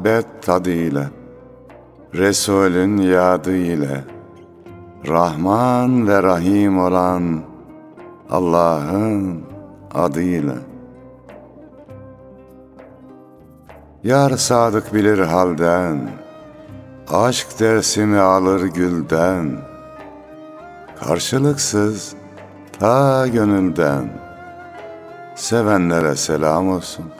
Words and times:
muhabbet 0.00 0.42
tadı 0.42 0.70
ile, 0.70 1.08
Resulün 2.14 2.96
yadı 2.96 3.56
ile, 3.56 4.04
Rahman 5.08 6.08
ve 6.08 6.22
Rahim 6.22 6.78
olan 6.78 7.40
Allah'ın 8.30 9.42
adıyla. 9.94 10.54
Yar 14.04 14.30
sadık 14.30 14.94
bilir 14.94 15.18
halden, 15.18 16.10
Aşk 17.08 17.60
dersimi 17.60 18.18
alır 18.18 18.62
gülden, 18.62 19.56
Karşılıksız 21.00 22.14
ta 22.78 23.26
gönülden, 23.26 24.08
Sevenlere 25.36 26.16
selam 26.16 26.68
olsun. 26.68 27.19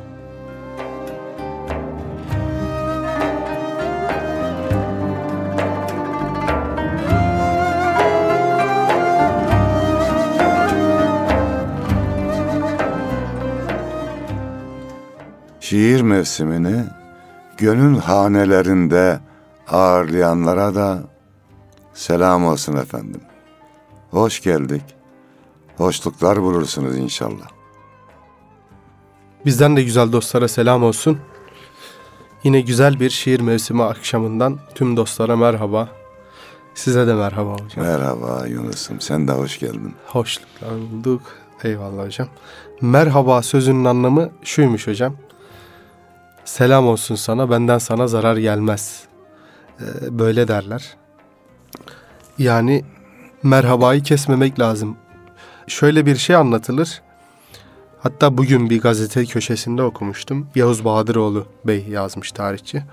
Şiir 15.71 16.01
mevsimini 16.01 16.83
gönül 17.57 17.99
hanelerinde 17.99 19.19
ağırlayanlara 19.67 20.75
da 20.75 21.03
selam 21.93 22.45
olsun 22.45 22.75
efendim. 22.75 23.21
Hoş 24.09 24.41
geldik. 24.41 24.81
Hoşluklar 25.77 26.41
bulursunuz 26.41 26.97
inşallah. 26.97 27.47
Bizden 29.45 29.75
de 29.75 29.83
güzel 29.83 30.11
dostlara 30.11 30.47
selam 30.47 30.83
olsun. 30.83 31.19
Yine 32.43 32.61
güzel 32.61 32.99
bir 32.99 33.09
şiir 33.09 33.39
mevsimi 33.39 33.83
akşamından 33.83 34.59
tüm 34.75 34.97
dostlara 34.97 35.35
merhaba. 35.35 35.89
Size 36.73 37.07
de 37.07 37.13
merhaba 37.13 37.53
hocam. 37.53 37.85
Merhaba 37.85 38.47
Yunus'um 38.47 39.01
sen 39.01 39.27
de 39.27 39.31
hoş 39.31 39.59
geldin. 39.59 39.93
Hoşluklar 40.05 40.71
bulduk. 40.71 41.21
Eyvallah 41.63 42.05
hocam. 42.05 42.27
Merhaba 42.81 43.41
sözünün 43.41 43.85
anlamı 43.85 44.29
şuymuş 44.43 44.87
hocam. 44.87 45.15
Selam 46.51 46.87
olsun 46.87 47.15
sana 47.15 47.49
benden 47.49 47.77
sana 47.77 48.07
zarar 48.07 48.37
gelmez. 48.37 49.03
Ee, 49.79 49.83
böyle 50.19 50.47
derler. 50.47 50.95
Yani 52.37 52.85
merhabayı 53.43 54.03
kesmemek 54.03 54.59
lazım. 54.59 54.97
Şöyle 55.67 56.05
bir 56.05 56.15
şey 56.15 56.35
anlatılır. 56.35 57.01
Hatta 57.99 58.37
bugün 58.37 58.69
bir 58.69 58.81
gazete 58.81 59.25
köşesinde 59.25 59.83
okumuştum. 59.83 60.47
Yavuz 60.55 60.85
Bahadıroğlu 60.85 61.45
Bey 61.65 61.85
yazmış 61.89 62.31
tarihçi. 62.31 62.83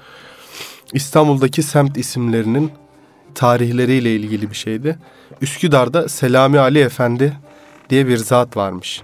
İstanbul'daki 0.92 1.62
semt 1.62 1.98
isimlerinin 1.98 2.72
tarihleriyle 3.34 4.16
ilgili 4.16 4.50
bir 4.50 4.56
şeydi. 4.56 4.98
Üsküdar'da 5.41 6.08
Selami 6.08 6.58
Ali 6.58 6.78
Efendi 6.78 7.36
diye 7.91 8.06
bir 8.06 8.16
zat 8.16 8.56
varmış. 8.56 9.02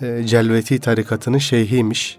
E, 0.00 0.24
Celveti 0.26 0.78
tarikatının 0.78 1.38
şeyhiymiş 1.38 2.18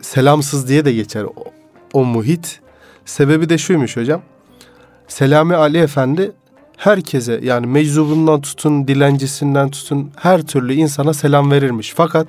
selamsız 0.00 0.68
diye 0.68 0.84
de 0.84 0.92
geçer 0.92 1.22
o, 1.24 1.44
o 1.92 2.04
muhit. 2.04 2.60
Sebebi 3.04 3.48
de 3.48 3.58
şuymuş 3.58 3.96
hocam. 3.96 4.22
Selami 5.08 5.56
Ali 5.56 5.78
Efendi 5.78 6.32
herkese 6.76 7.40
yani 7.42 7.66
meczubundan 7.66 8.40
tutun, 8.40 8.88
dilencisinden 8.88 9.70
tutun 9.70 10.10
her 10.16 10.42
türlü 10.42 10.74
insana 10.74 11.14
selam 11.14 11.50
verirmiş. 11.50 11.92
Fakat 11.96 12.26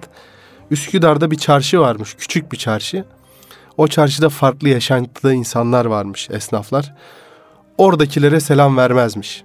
Üsküdar'da 0.71 1.31
bir 1.31 1.37
çarşı 1.37 1.79
varmış, 1.79 2.13
küçük 2.13 2.51
bir 2.51 2.57
çarşı. 2.57 3.05
O 3.77 3.87
çarşıda 3.87 4.29
farklı 4.29 4.69
yaşantıda 4.69 5.33
insanlar 5.33 5.85
varmış, 5.85 6.29
esnaflar. 6.29 6.93
Oradakilere 7.77 8.39
selam 8.39 8.77
vermezmiş. 8.77 9.43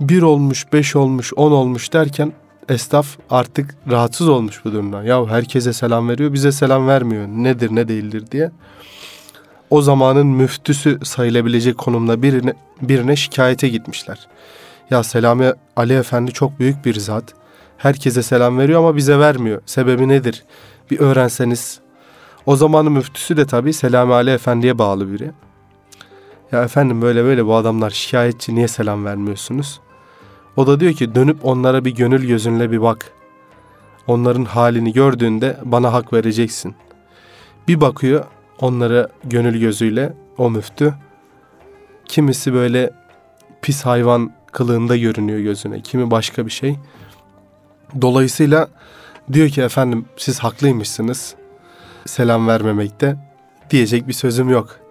Bir 0.00 0.22
olmuş, 0.22 0.72
beş 0.72 0.96
olmuş, 0.96 1.32
on 1.36 1.52
olmuş 1.52 1.92
derken 1.92 2.32
esnaf 2.68 3.06
artık 3.30 3.74
rahatsız 3.90 4.28
olmuş 4.28 4.64
bu 4.64 4.72
durumdan. 4.72 5.02
Ya 5.02 5.26
herkese 5.26 5.72
selam 5.72 6.08
veriyor, 6.08 6.32
bize 6.32 6.52
selam 6.52 6.88
vermiyor. 6.88 7.26
Nedir, 7.28 7.74
ne 7.74 7.88
değildir 7.88 8.24
diye. 8.30 8.50
O 9.70 9.82
zamanın 9.82 10.26
müftüsü 10.26 10.98
sayılabilecek 11.04 11.78
konumda 11.78 12.22
birine, 12.22 12.54
birine 12.82 13.16
şikayete 13.16 13.68
gitmişler. 13.68 14.28
Ya 14.90 15.02
Selami 15.02 15.52
Ali 15.76 15.94
Efendi 15.94 16.32
çok 16.32 16.58
büyük 16.58 16.84
bir 16.84 16.94
zat. 16.94 17.24
Herkese 17.78 18.22
selam 18.22 18.58
veriyor 18.58 18.78
ama 18.78 18.96
bize 18.96 19.18
vermiyor. 19.18 19.62
Sebebi 19.66 20.08
nedir? 20.08 20.44
Bir 20.90 21.00
öğrenseniz. 21.00 21.80
O 22.46 22.56
zamanın 22.56 22.92
müftüsü 22.92 23.36
de 23.36 23.46
tabii 23.46 23.72
Selami 23.72 24.14
Ali 24.14 24.30
Efendi'ye 24.30 24.78
bağlı 24.78 25.12
biri. 25.12 25.30
Ya 26.52 26.62
efendim 26.62 27.02
böyle 27.02 27.24
böyle 27.24 27.46
bu 27.46 27.54
adamlar 27.54 27.90
şikayetçi 27.90 28.54
niye 28.54 28.68
selam 28.68 29.04
vermiyorsunuz? 29.04 29.80
O 30.56 30.66
da 30.66 30.80
diyor 30.80 30.92
ki 30.92 31.14
dönüp 31.14 31.44
onlara 31.44 31.84
bir 31.84 31.94
gönül 31.94 32.26
gözünle 32.26 32.70
bir 32.70 32.82
bak. 32.82 33.12
Onların 34.06 34.44
halini 34.44 34.92
gördüğünde 34.92 35.58
bana 35.64 35.92
hak 35.92 36.12
vereceksin. 36.12 36.74
Bir 37.68 37.80
bakıyor 37.80 38.24
onlara 38.60 39.08
gönül 39.24 39.60
gözüyle 39.60 40.12
o 40.38 40.50
müftü. 40.50 40.94
Kimisi 42.04 42.52
böyle 42.52 42.90
pis 43.62 43.82
hayvan 43.82 44.32
kılığında 44.52 44.96
görünüyor 44.96 45.38
gözüne. 45.38 45.80
Kimi 45.80 46.10
başka 46.10 46.46
bir 46.46 46.50
şey. 46.50 46.78
Dolayısıyla 48.00 48.68
diyor 49.32 49.48
ki 49.48 49.62
efendim 49.62 50.04
siz 50.16 50.38
haklıymışsınız 50.38 51.34
selam 52.06 52.48
vermemekte. 52.48 53.16
Diyecek 53.70 54.08
bir 54.08 54.12
sözüm 54.12 54.48
yok. 54.48 54.81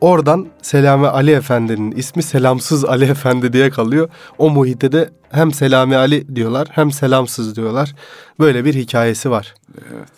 Oradan 0.00 0.46
Selami 0.62 1.06
Ali 1.06 1.32
Efendi'nin 1.32 1.90
ismi 1.92 2.22
Selamsız 2.22 2.84
Ali 2.84 3.04
Efendi 3.04 3.52
diye 3.52 3.70
kalıyor. 3.70 4.08
O 4.38 4.50
muhitte 4.50 4.92
de 4.92 5.10
hem 5.30 5.52
Selami 5.52 5.96
Ali 5.96 6.36
diyorlar 6.36 6.68
hem 6.70 6.90
Selamsız 6.90 7.56
diyorlar. 7.56 7.94
Böyle 8.40 8.64
bir 8.64 8.74
hikayesi 8.74 9.30
var. 9.30 9.54
Evet. 9.94 10.08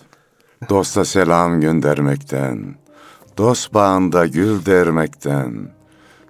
Dosta 0.69 1.05
selam 1.05 1.61
göndermekten, 1.61 2.75
dost 3.39 3.75
bağında 3.75 4.27
gül 4.27 4.67
dermekten, 4.67 5.71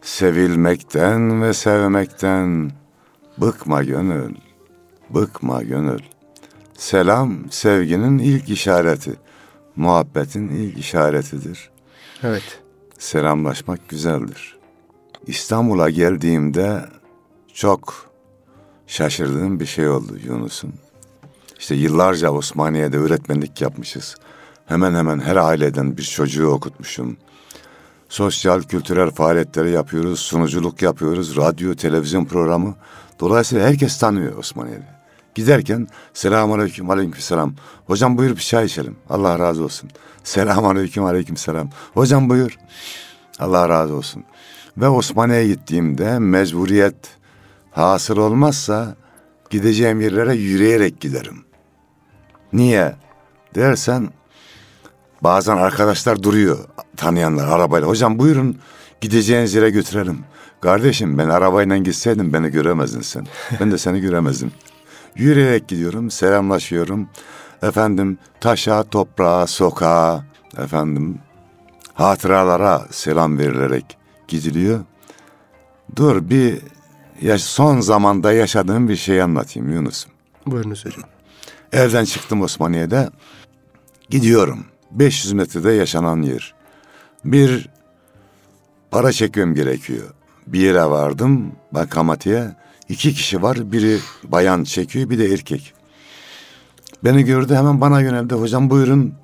sevilmekten 0.03 1.43
ve 1.43 1.55
sevmekten 1.55 2.71
bıkma 3.39 3.83
gönül, 3.83 4.35
bıkma 5.11 5.63
gönül. 5.63 6.01
Selam 6.75 7.51
sevginin 7.51 8.19
ilk 8.19 8.49
işareti, 8.49 9.15
muhabbetin 9.77 10.49
ilk 10.49 10.79
işaretidir. 10.79 11.71
Evet 12.23 12.61
selamlaşmak 12.99 13.89
güzeldir. 13.89 14.57
İstanbul'a 15.27 15.91
geldiğimde 15.91 16.85
çok 17.55 18.11
şaşırdığım 18.87 19.61
bir 19.61 19.67
şey 19.67 19.89
oldu 19.89 20.19
Yunus'un. 20.25 20.75
İşte 21.59 21.75
yıllarca 21.75 22.31
Osmaniye'de 22.31 22.99
öğretmenlik 22.99 23.61
yapmışız. 23.61 24.17
Hemen 24.67 24.95
hemen 24.95 25.21
her 25.21 25.37
aileden 25.37 25.97
bir 25.97 26.03
çocuğu 26.03 26.47
okutmuşum. 26.47 27.17
Sosyal, 28.09 28.63
kültürel 28.63 29.11
faaliyetleri 29.11 29.71
yapıyoruz, 29.71 30.21
sunuculuk 30.21 30.83
yapıyoruz, 30.83 31.37
radyo, 31.37 31.75
televizyon 31.75 32.25
programı. 32.25 32.75
Dolayısıyla 33.21 33.69
herkes 33.69 33.99
tanıyor 33.99 34.37
Osmaniye'de. 34.37 34.98
Giderken 35.35 35.89
selamun 36.15 36.59
aleyküm 36.59 36.91
aleyküm 36.91 37.21
selam. 37.21 37.55
Hocam 37.87 38.19
buyur 38.19 38.37
bir 38.37 38.43
çay 38.43 38.67
içelim. 38.67 38.97
Allah 39.11 39.39
razı 39.39 39.65
olsun. 39.65 39.91
Selamun 40.25 40.77
aleyküm 40.77 41.05
aleyküm 41.05 41.37
selam. 41.37 41.71
Hocam 41.95 42.31
buyur. 42.31 42.59
Allah 43.39 43.69
razı 43.69 43.95
olsun. 43.95 44.25
Ve 44.77 44.89
Osmaniye'ye 44.89 45.47
gittiğimde 45.47 46.19
mecburiyet 46.19 46.97
hasıl 47.71 48.17
olmazsa 48.17 48.97
gideceğim 49.51 50.01
yerlere 50.01 50.35
yürüyerek 50.35 51.01
giderim. 51.01 51.45
Niye 52.53 52.97
dersen 53.55 54.11
Bazen 55.23 55.57
arkadaşlar 55.57 56.23
duruyor 56.23 56.59
tanıyanlar 56.97 57.49
arabayla. 57.49 57.89
Hocam 57.89 58.19
buyurun 58.19 58.57
gideceğiniz 59.01 59.55
yere 59.55 59.71
götürelim. 59.71 60.19
Kardeşim 60.61 61.19
ben 61.19 61.29
arabayla 61.29 61.77
gitseydim 61.77 62.33
beni 62.33 62.49
göremezdin 62.49 63.01
sen. 63.01 63.27
Ben 63.61 63.73
de 63.73 63.79
seni 63.79 64.01
göremezdim. 64.01 64.53
Yürüyerek 65.17 65.69
gidiyorum, 65.69 66.11
selamlaşıyorum. 66.11 67.09
Efendim 67.63 68.19
taşa, 68.41 68.83
toprağa, 68.83 69.47
sokağa, 69.47 70.25
efendim 70.59 71.19
hatıralara 71.95 72.87
selam 72.91 73.39
verilerek 73.39 73.99
gidiliyor. 74.29 74.81
Dur 75.97 76.31
bir 76.31 76.59
ya 77.21 77.39
son 77.39 77.81
zamanda 77.81 78.33
yaşadığım 78.33 78.89
bir 78.89 78.97
şey 78.97 79.23
anlatayım 79.23 79.73
Yunus'um. 79.73 80.13
Buyurunuz 80.47 80.85
hocam. 80.85 81.03
Evden 81.73 82.05
çıktım 82.05 82.43
Osmaniye'de. 82.43 83.11
Gidiyorum. 84.11 84.65
500 84.91 85.33
metrede 85.33 85.73
yaşanan 85.73 86.23
yer. 86.23 86.55
Bir 87.25 87.69
para 88.91 89.13
çekmem 89.13 89.55
gerekiyor. 89.55 90.07
Bir 90.47 90.61
yere 90.61 90.85
vardım 90.85 91.53
bankamatiğe. 91.73 92.57
İki 92.89 93.15
kişi 93.15 93.43
var. 93.43 93.73
Biri 93.73 93.99
bayan 94.25 94.65
çekiyor 94.65 95.11
bir 95.11 95.19
de 95.19 95.33
erkek. 95.33 95.73
Beni 97.05 97.25
gördü 97.25 97.55
hemen 97.55 97.81
bana 97.81 98.01
yöneldi. 98.01 98.35
Hocam 98.35 98.71
buyurun 98.71 99.15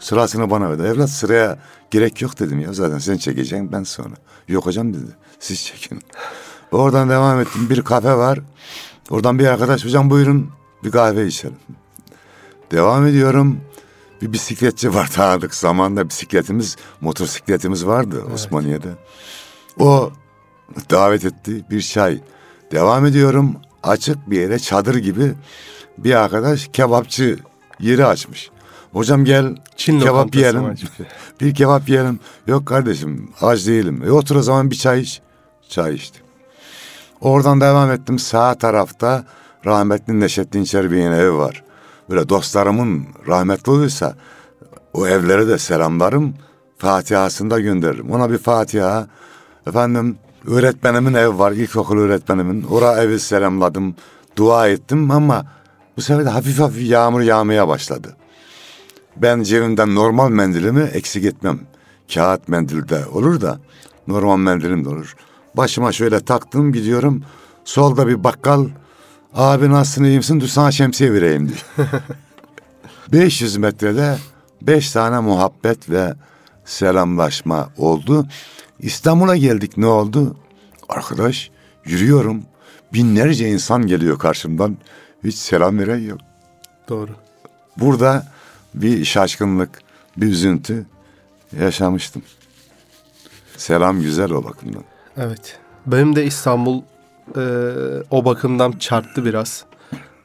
sırasını 0.00 0.50
bana 0.50 0.70
verdi. 0.70 0.82
Evlat 0.82 1.10
sıraya 1.10 1.58
gerek 1.90 2.22
yok 2.22 2.38
dedim 2.38 2.60
ya. 2.60 2.72
Zaten 2.72 2.98
sen 2.98 3.16
çekeceksin 3.16 3.72
ben 3.72 3.82
sonra. 3.82 4.14
Yok 4.48 4.66
hocam 4.66 4.94
dedi. 4.94 5.10
Siz 5.40 5.64
çekin. 5.64 6.00
Oradan 6.72 7.10
devam 7.10 7.40
ettim. 7.40 7.70
Bir 7.70 7.82
kafe 7.82 8.14
var. 8.14 8.38
Oradan 9.10 9.38
bir 9.38 9.46
arkadaş 9.46 9.84
hocam 9.84 10.10
buyurun 10.10 10.50
bir 10.84 10.90
kahve 10.90 11.26
içelim. 11.26 11.56
Devam 12.70 13.06
ediyorum. 13.06 13.60
Bir 14.22 14.32
bisikletçi 14.32 14.94
var 14.94 15.10
tanıdık 15.14 15.54
zamanda 15.54 16.08
bisikletimiz, 16.08 16.76
motosikletimiz 17.00 17.86
vardı 17.86 18.24
Osmaniye'de. 18.34 18.88
O 19.78 20.10
davet 20.90 21.24
etti 21.24 21.64
bir 21.70 21.82
çay. 21.82 22.20
Devam 22.72 23.06
ediyorum. 23.06 23.56
Açık 23.82 24.30
bir 24.30 24.40
yere 24.40 24.58
çadır 24.58 24.94
gibi 24.94 25.34
bir 25.98 26.14
arkadaş 26.14 26.68
kebapçı 26.72 27.38
yeri 27.80 28.06
açmış. 28.06 28.50
Hocam 28.92 29.24
gel 29.24 29.56
Çin 29.76 30.00
kebap 30.00 30.34
yiyelim. 30.34 30.74
Bir 31.40 31.54
kebap 31.54 31.88
yiyelim. 31.88 32.20
Yok 32.46 32.66
kardeşim 32.66 33.30
aç 33.40 33.66
değilim. 33.66 34.02
E 34.06 34.10
otur 34.10 34.36
o 34.36 34.42
zaman 34.42 34.70
bir 34.70 34.76
çay 34.76 35.00
iç. 35.00 35.20
Çay 35.68 35.94
içtim. 35.94 36.22
Oradan 37.20 37.60
devam 37.60 37.90
ettim. 37.90 38.18
Sağ 38.18 38.54
tarafta 38.54 39.24
rahmetli 39.66 40.20
Neşet 40.20 40.52
Dinçer 40.52 40.90
Bey'in 40.90 41.12
evi 41.12 41.32
var. 41.32 41.64
Böyle 42.10 42.28
dostlarımın 42.28 43.06
rahmetli 43.28 43.72
olursa 43.72 44.14
o 44.92 45.06
evlere 45.06 45.48
de 45.48 45.58
selamlarım. 45.58 46.34
Fatihasını 46.78 47.50
da 47.50 47.60
gönderirim. 47.60 48.10
Ona 48.10 48.30
bir 48.30 48.38
Fatiha. 48.38 49.06
Efendim 49.66 50.18
öğretmenimin 50.46 51.14
evi 51.14 51.38
var. 51.38 51.52
ilkokul 51.52 51.98
öğretmenimin. 51.98 52.66
Ora 52.70 53.02
evi 53.02 53.20
selamladım. 53.20 53.94
Dua 54.36 54.68
ettim 54.68 55.10
ama 55.10 55.46
bu 55.96 56.02
sefer 56.02 56.24
de 56.24 56.28
hafif 56.28 56.58
hafif 56.58 56.90
yağmur 56.90 57.20
yağmaya 57.20 57.68
başladı. 57.68 58.16
Ben 59.16 59.42
cebimden 59.42 59.94
normal 59.94 60.28
mendilimi 60.28 60.82
eksik 60.82 61.24
etmem. 61.24 61.60
Kağıt 62.14 62.48
mendilde 62.48 63.06
olur 63.06 63.40
da 63.40 63.58
normal 64.08 64.36
mendilim 64.36 64.84
de 64.84 64.88
olur. 64.88 65.14
Başıma 65.54 65.92
şöyle 65.92 66.20
taktım 66.20 66.72
gidiyorum. 66.72 67.22
Solda 67.64 68.08
bir 68.08 68.24
bakkal. 68.24 68.66
Abi 69.34 69.70
nasılsın 69.70 70.04
iyi 70.04 70.16
misin? 70.16 70.40
Dur 70.40 70.46
sana 70.46 70.70
şemsiye 70.72 71.12
vereyim 71.12 71.48
diyor. 71.48 71.88
500 73.12 73.56
metrede 73.56 74.18
beş 74.62 74.90
tane 74.90 75.20
muhabbet 75.20 75.90
ve 75.90 76.14
selamlaşma 76.66 77.68
oldu. 77.76 78.26
İstanbul'a 78.78 79.36
geldik 79.36 79.76
ne 79.76 79.86
oldu? 79.86 80.36
Arkadaş 80.88 81.50
yürüyorum. 81.84 82.42
Binlerce 82.92 83.48
insan 83.48 83.86
geliyor 83.86 84.18
karşımdan. 84.18 84.76
Hiç 85.24 85.34
selam 85.34 85.78
veren 85.78 85.98
yok. 85.98 86.18
Doğru. 86.88 87.10
Burada 87.76 88.26
bir 88.74 89.04
şaşkınlık, 89.04 89.70
bir 90.16 90.26
üzüntü 90.26 90.86
yaşamıştım. 91.60 92.22
Selam 93.56 94.00
güzel 94.00 94.30
o 94.30 94.44
bakımdan. 94.44 94.84
Evet. 95.16 95.58
Benim 95.86 96.16
de 96.16 96.24
İstanbul 96.24 96.82
e, 97.36 97.42
o 98.10 98.24
bakımdan 98.24 98.72
çarptı 98.72 99.24
biraz. 99.24 99.64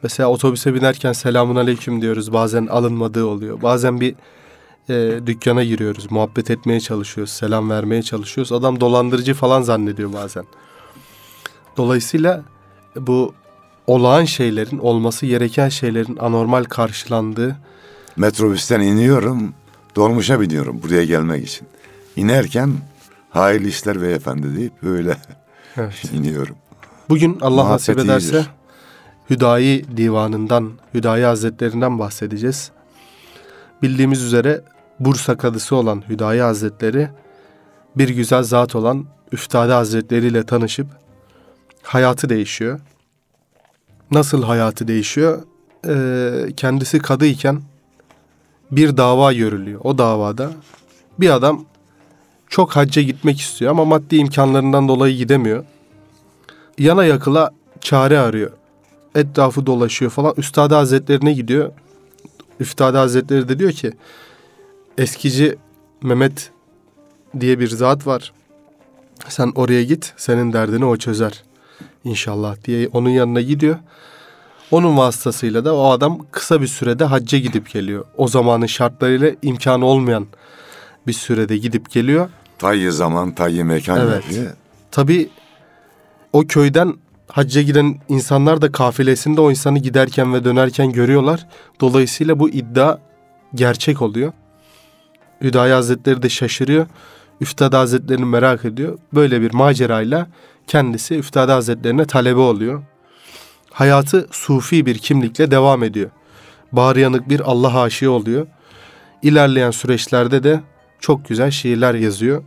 Mesela 0.04 0.30
otobüse 0.30 0.74
binerken 0.74 1.14
selamun 1.14 1.56
aleyküm 1.56 2.02
diyoruz. 2.02 2.34
Bazen 2.34 2.68
alınmadığı 2.68 3.26
oluyor. 3.26 3.62
Bazen 3.62 4.02
bir 4.02 4.16
e, 4.92 5.28
dükkana 5.28 5.64
giriyoruz. 5.64 6.12
Muhabbet 6.12 6.52
etmeye 6.52 6.80
çalışıyoruz. 6.80 7.34
Selam 7.34 7.70
vermeye 7.70 8.04
çalışıyoruz. 8.04 8.52
Adam 8.52 8.80
dolandırıcı 8.80 9.34
falan 9.34 9.62
zannediyor 9.62 10.14
bazen. 10.14 10.46
Dolayısıyla 11.78 12.44
bu 12.96 13.34
olağan 13.88 14.26
şeylerin, 14.26 14.78
olması 14.78 15.26
gereken 15.26 15.70
şeylerin 15.70 16.18
anormal 16.18 16.64
karşılandığı 16.64 17.56
Metrobüsten 18.18 18.80
iniyorum, 18.80 19.54
dolmuşa 19.96 20.42
biniyorum 20.42 20.84
buraya 20.84 21.06
gelmek 21.06 21.48
için. 21.48 21.68
İnerken 22.16 22.74
hayırlı 23.30 23.68
işler 23.68 24.02
beyefendi 24.02 24.58
deyip 24.58 24.84
böyle 24.84 25.18
Evet. 25.78 26.12
iniyorum. 26.14 26.56
Bugün 27.10 27.38
Allah 27.42 27.64
Muhabbet 27.64 27.72
nasip 27.72 28.00
ederse 28.00 28.28
iyidir. 28.28 28.50
Hüdayi 29.30 29.98
divanından, 29.98 30.72
Hüdayi 30.94 31.26
Hazretlerinden 31.26 32.00
bahsedeceğiz. 32.00 32.72
Bildiğimiz 33.82 34.24
üzere 34.24 34.62
Bursa 35.06 35.38
kadısı 35.38 35.76
olan 35.76 36.04
Hüdayi 36.10 36.42
Hazretleri 36.42 37.10
bir 37.98 38.10
güzel 38.10 38.44
zat 38.44 38.76
olan 38.76 39.06
Üftade 39.32 39.74
Hazretleri 39.74 40.28
ile 40.28 40.46
tanışıp 40.46 40.88
hayatı 41.84 42.30
değişiyor. 42.30 42.80
Nasıl 44.12 44.44
hayatı 44.44 44.88
değişiyor? 44.88 45.42
Ee, 45.88 46.54
kendisi 46.58 47.00
kadıyken 47.00 47.62
bir 48.72 48.98
dava 48.98 49.34
görülüyor. 49.34 49.82
O 49.84 49.98
davada 49.98 50.52
bir 51.20 51.30
adam 51.30 51.66
çok 52.48 52.76
hacca 52.76 53.02
gitmek 53.02 53.40
istiyor 53.40 53.72
ama 53.72 53.86
maddi 53.86 54.16
imkanlarından 54.16 54.88
dolayı 54.88 55.18
gidemiyor 55.18 55.66
yana 56.78 57.06
yakıla 57.06 57.52
çare 57.82 58.20
arıyor. 58.20 58.52
Etrafı 59.16 59.66
dolaşıyor 59.66 60.12
falan. 60.12 60.34
Üstad 60.38 60.72
Hazretlerine 60.72 61.34
gidiyor. 61.34 61.72
Üstad 62.60 62.96
Hazretleri 62.96 63.50
de 63.50 63.60
diyor 63.60 63.72
ki 63.72 63.94
eskici 64.98 65.56
Mehmet 66.04 66.52
diye 67.40 67.60
bir 67.60 67.68
zat 67.68 68.08
var. 68.08 68.34
Sen 69.28 69.52
oraya 69.56 69.84
git. 69.84 70.14
Senin 70.18 70.54
derdini 70.54 70.86
o 70.86 70.98
çözer. 70.98 71.44
İnşallah 72.04 72.56
diye 72.66 72.88
onun 72.94 73.10
yanına 73.10 73.42
gidiyor. 73.42 73.76
Onun 74.72 74.98
vasıtasıyla 74.98 75.66
da 75.66 75.76
o 75.76 75.90
adam 75.92 76.20
kısa 76.32 76.62
bir 76.62 76.68
sürede 76.68 77.06
hacca 77.06 77.38
gidip 77.38 77.70
geliyor. 77.70 78.06
O 78.18 78.28
zamanın 78.28 78.66
şartlarıyla 78.66 79.32
imkanı 79.42 79.86
olmayan 79.86 80.28
bir 81.08 81.14
sürede 81.14 81.58
gidip 81.58 81.92
geliyor. 81.92 82.30
Tayyi 82.60 82.92
zaman, 82.92 83.36
tayyi 83.36 83.64
mekan 83.64 84.00
Evet. 84.08 84.24
diye. 84.30 84.48
Tabii 84.92 85.30
o 86.34 86.44
köyden 86.48 86.94
hacca 87.28 87.62
giden 87.62 88.00
insanlar 88.10 88.62
da 88.62 88.72
kafilesinde 88.72 89.42
o 89.42 89.50
insanı 89.50 89.80
giderken 89.80 90.34
ve 90.34 90.44
dönerken 90.44 90.92
görüyorlar. 90.92 91.48
Dolayısıyla 91.82 92.40
bu 92.40 92.50
iddia 92.50 92.98
gerçek 93.56 94.02
oluyor. 94.02 94.34
Hüdayi 95.42 95.74
Hazretleri 95.74 96.22
de 96.22 96.30
şaşırıyor. 96.30 96.88
Üftade 97.42 97.76
Hazretlerini 97.76 98.26
merak 98.26 98.66
ediyor. 98.66 98.98
Böyle 99.14 99.42
bir 99.42 99.54
macerayla 99.54 100.28
kendisi 100.68 101.16
Üftade 101.16 101.52
Hazretlerine 101.52 102.06
talebe 102.06 102.40
oluyor. 102.40 102.84
Hayatı 103.72 104.28
sufi 104.32 104.86
bir 104.86 104.98
kimlikle 104.98 105.52
devam 105.52 105.84
ediyor. 105.84 106.10
Bağrıyanık 106.72 107.30
bir 107.30 107.40
Allah 107.40 107.82
aşığı 107.82 108.12
oluyor. 108.12 108.48
İlerleyen 109.22 109.72
süreçlerde 109.72 110.44
de 110.44 110.62
çok 111.00 111.28
güzel 111.28 111.52
şiirler 111.52 111.94
yazıyor. 111.94 112.44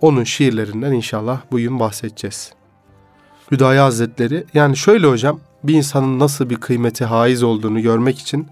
Onun 0.00 0.24
şiirlerinden 0.24 0.92
inşallah 0.92 1.40
bugün 1.52 1.80
bahsedeceğiz. 1.80 2.52
Hüdayi 3.50 3.80
Hazretleri 3.80 4.44
yani 4.54 4.76
şöyle 4.76 5.06
hocam 5.06 5.40
bir 5.64 5.74
insanın 5.74 6.18
nasıl 6.18 6.50
bir 6.50 6.56
kıymeti 6.56 7.04
haiz 7.04 7.42
olduğunu 7.42 7.80
görmek 7.80 8.18
için 8.18 8.48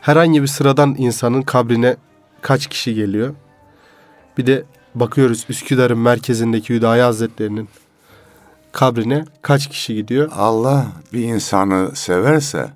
herhangi 0.00 0.42
bir 0.42 0.46
sıradan 0.46 0.94
insanın 0.98 1.42
kabrine 1.42 1.96
kaç 2.42 2.66
kişi 2.66 2.94
geliyor? 2.94 3.34
Bir 4.38 4.46
de 4.46 4.64
bakıyoruz 4.94 5.46
Üsküdar'ın 5.48 5.98
merkezindeki 5.98 6.74
Hüdayi 6.74 7.02
Hazretleri'nin 7.02 7.68
kabrine 8.72 9.24
kaç 9.42 9.68
kişi 9.68 9.94
gidiyor? 9.94 10.30
Allah 10.36 10.86
bir 11.12 11.22
insanı 11.22 11.96
severse 11.96 12.70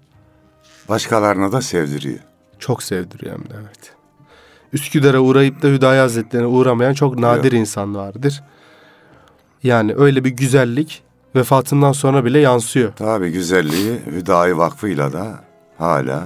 başkalarına 0.88 1.52
da 1.52 1.62
sevdiriyor. 1.62 2.18
Çok 2.58 2.82
sevdiriyor 2.82 3.32
hem 3.32 3.44
de 3.44 3.54
evet. 3.60 3.94
Üsküdar'a 4.72 5.20
uğrayıp 5.20 5.62
da 5.62 5.68
Hüdayi 5.68 6.00
Hazretleri'ne 6.00 6.46
uğramayan 6.46 6.94
çok 6.94 7.18
nadir 7.18 7.52
insan 7.52 7.94
vardır. 7.94 8.42
Yani 9.62 9.94
öyle 9.94 10.24
bir 10.24 10.30
güzellik 10.30 11.02
vefatından 11.36 11.92
sonra 11.92 12.24
bile 12.24 12.38
yansıyor. 12.38 12.92
Tabi 12.92 13.32
güzelliği 13.32 14.00
Hüdayi 14.06 14.56
Vakfı'yla 14.56 15.12
da 15.12 15.44
hala 15.78 16.24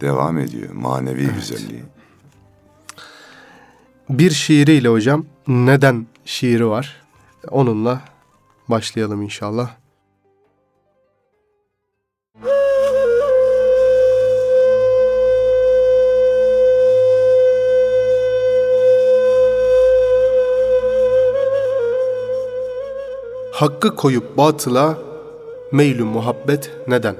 devam 0.00 0.38
ediyor. 0.38 0.72
Manevi 0.72 1.26
güzelliği. 1.34 1.82
Bir 4.08 4.30
şiiriyle 4.30 4.88
hocam 4.88 5.26
neden 5.48 6.06
şiiri 6.24 6.68
var? 6.68 7.02
Onunla 7.50 8.00
başlayalım 8.68 9.22
inşallah. 9.22 9.70
Hakkı 23.52 23.96
koyup 23.96 24.36
batıla 24.36 24.98
meylü 25.72 26.04
muhabbet 26.04 26.70
neden? 26.88 27.16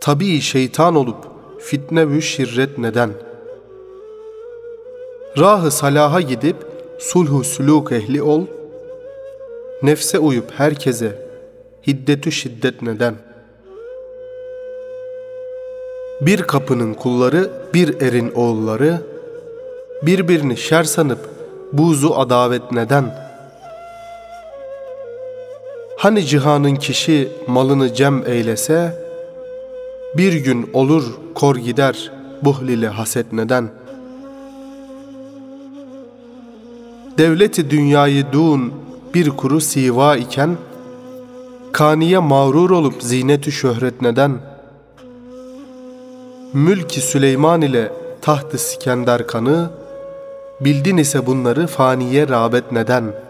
Tabii 0.00 0.40
şeytan 0.40 0.94
olup 0.94 1.16
fitne 1.60 2.10
ve 2.10 2.20
şirret 2.20 2.78
neden? 2.78 3.10
Rahı 5.38 5.70
salaha 5.70 6.20
gidip 6.20 6.56
sulhu 6.98 7.44
sülûk 7.44 7.94
ehli 7.94 8.22
ol, 8.22 8.46
nefse 9.82 10.18
uyup 10.18 10.52
herkese 10.56 11.18
hiddetü 11.86 12.32
şiddet 12.32 12.82
neden? 12.82 13.14
Bir 16.20 16.42
kapının 16.42 16.94
kulları, 16.94 17.50
bir 17.74 18.00
erin 18.00 18.30
oğulları, 18.30 19.02
birbirini 20.02 20.56
şer 20.56 20.84
sanıp 20.84 21.28
buzu 21.72 22.14
adavet 22.14 22.72
neden?'' 22.72 23.24
Hani 26.04 26.26
cihanın 26.26 26.76
kişi 26.76 27.28
malını 27.46 27.94
cem 27.94 28.26
eylese, 28.26 29.04
bir 30.16 30.32
gün 30.32 30.70
olur 30.72 31.04
kor 31.34 31.56
gider 31.56 32.12
buhlile 32.42 32.88
haset 32.88 33.32
neden? 33.32 33.70
Devleti 37.18 37.70
dünyayı 37.70 38.32
dun 38.32 38.72
bir 39.14 39.30
kuru 39.30 39.60
siva 39.60 40.16
iken, 40.16 40.56
kaniye 41.72 42.18
mağrur 42.18 42.70
olup 42.70 43.02
zinetü 43.02 43.52
şöhret 43.52 44.02
neden? 44.02 44.38
Mülki 46.52 47.00
Süleyman 47.00 47.62
ile 47.62 47.92
taht-ı 48.22 48.58
Sikender 48.58 49.26
kanı, 49.26 49.70
bildin 50.60 50.96
ise 50.96 51.26
bunları 51.26 51.66
faniye 51.66 52.28
rağbet 52.28 52.72
neden?'' 52.72 53.24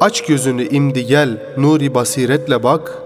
Aç 0.00 0.24
gözünü 0.26 0.68
imdi 0.68 1.06
gel 1.06 1.42
nuri 1.56 1.94
basiretle 1.94 2.62
bak. 2.62 2.98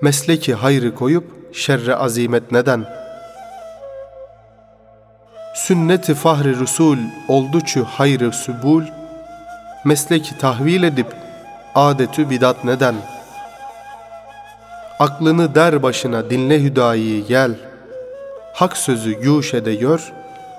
Mesleki 0.00 0.54
hayrı 0.54 0.94
koyup 0.94 1.24
şerre 1.52 1.94
azimet 1.94 2.52
neden? 2.52 3.07
Sünneti 5.58 6.14
fahri 6.14 6.56
rusul 6.56 6.98
olduçu 7.28 7.84
hayrı 7.84 8.32
sübul. 8.32 8.82
Mesleki 9.84 10.38
tahvil 10.38 10.82
edip 10.82 11.06
adetü 11.74 12.30
bidat 12.30 12.64
neden? 12.64 12.94
Aklını 14.98 15.54
der 15.54 15.82
başına 15.82 16.30
dinle 16.30 16.62
hüdayi 16.62 17.26
gel. 17.26 17.54
Hak 18.52 18.76
sözü 18.76 19.12
güşede 19.12 19.74
gör, 19.74 20.12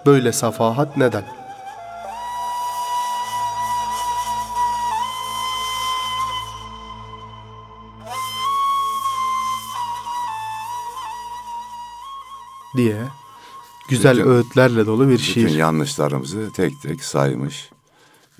böyle 0.06 0.32
safahat 0.32 0.98
neden?'' 0.98 1.39
Güzel 13.90 14.18
bütün, 14.18 14.30
öğütlerle 14.30 14.86
dolu 14.86 15.10
bir 15.10 15.18
şiir. 15.18 15.46
Bütün 15.46 15.58
yanlışlarımızı 15.58 16.50
tek 16.56 16.72
tek 16.84 17.04
saymış. 17.04 17.70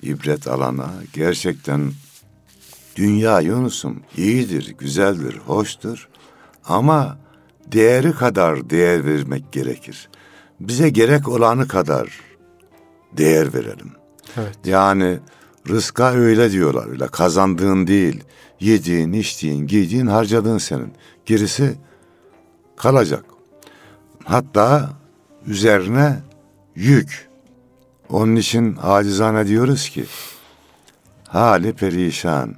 ibret 0.02 0.48
alana 0.48 0.90
gerçekten 1.12 1.92
dünya 2.96 3.40
Yunus'um 3.40 4.02
iyidir, 4.16 4.74
güzeldir, 4.78 5.36
hoştur 5.46 6.08
ama 6.64 7.18
değeri 7.66 8.12
kadar 8.12 8.70
değer 8.70 9.04
vermek 9.04 9.52
gerekir. 9.52 10.08
Bize 10.60 10.88
gerek 10.88 11.28
olanı 11.28 11.68
kadar 11.68 12.20
değer 13.12 13.54
verelim. 13.54 13.92
Evet. 14.36 14.58
Yani 14.64 15.18
rızka 15.68 16.12
öyle 16.12 16.52
diyorlar. 16.52 16.88
Öyle 16.88 17.06
kazandığın 17.06 17.86
değil, 17.86 18.24
yediğin, 18.60 19.12
içtiğin, 19.12 19.66
giydiğin, 19.66 20.06
harcadığın 20.06 20.58
senin. 20.58 20.92
Gerisi 21.26 21.78
kalacak. 22.76 23.24
Hatta 24.24 24.99
üzerine 25.46 26.16
yük. 26.74 27.28
Onun 28.08 28.36
için 28.36 28.78
acizane 28.82 29.46
diyoruz 29.46 29.88
ki 29.88 30.04
hali 31.28 31.72
perişan. 31.72 32.56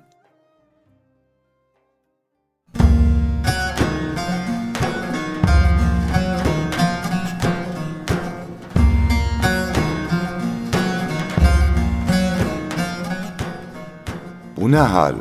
Bu 14.56 14.72
ne 14.72 14.76
hal? 14.76 15.14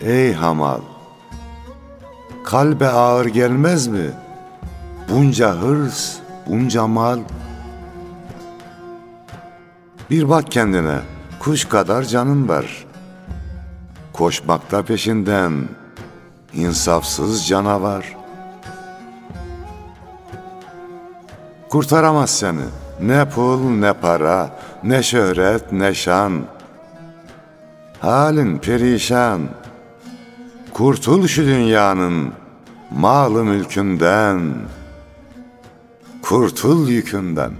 Ey 0.00 0.32
hamal! 0.32 0.80
Kalbe 2.44 2.88
ağır 2.88 3.26
gelmez 3.26 3.86
mi?'' 3.86 4.22
Bunca 5.12 5.54
hırs, 5.54 6.16
bunca 6.46 6.86
mal. 6.86 7.18
Bir 10.10 10.28
bak 10.28 10.50
kendine, 10.50 10.98
kuş 11.38 11.64
kadar 11.64 12.02
canın 12.02 12.48
var. 12.48 12.84
Koşmakta 14.12 14.82
peşinden, 14.82 15.52
insafsız 16.54 17.46
canavar. 17.48 18.16
Kurtaramaz 21.68 22.30
seni, 22.30 22.64
ne 23.00 23.28
pul 23.28 23.60
ne 23.70 23.92
para, 23.92 24.50
ne 24.84 25.02
şöhret 25.02 25.72
ne 25.72 25.94
şan. 25.94 26.42
Halin 28.00 28.58
perişan. 28.58 29.40
Kurtul 30.74 31.26
şu 31.26 31.46
dünyanın 31.46 32.32
malı 32.90 33.44
mülkünden.'' 33.44 34.81
Kurtul 36.32 36.88
yükünden. 36.88 37.52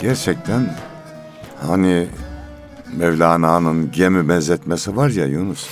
Gerçekten 0.00 0.76
hani 1.66 2.08
Mevlana'nın 2.96 3.92
gemi 3.92 4.28
benzetmesi 4.28 4.96
var 4.96 5.10
ya 5.10 5.26
Yunus. 5.26 5.70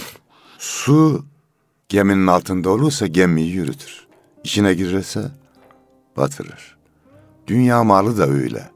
Su 0.59 1.25
geminin 1.89 2.27
altında 2.27 2.71
olursa 2.71 3.07
gemiyi 3.07 3.53
yürütür. 3.53 4.07
İçine 4.45 4.75
girirse 4.75 5.31
batırır. 6.17 6.77
Dünya 7.47 7.85
malı 7.85 8.19
da 8.19 8.27
öyle 8.27 8.73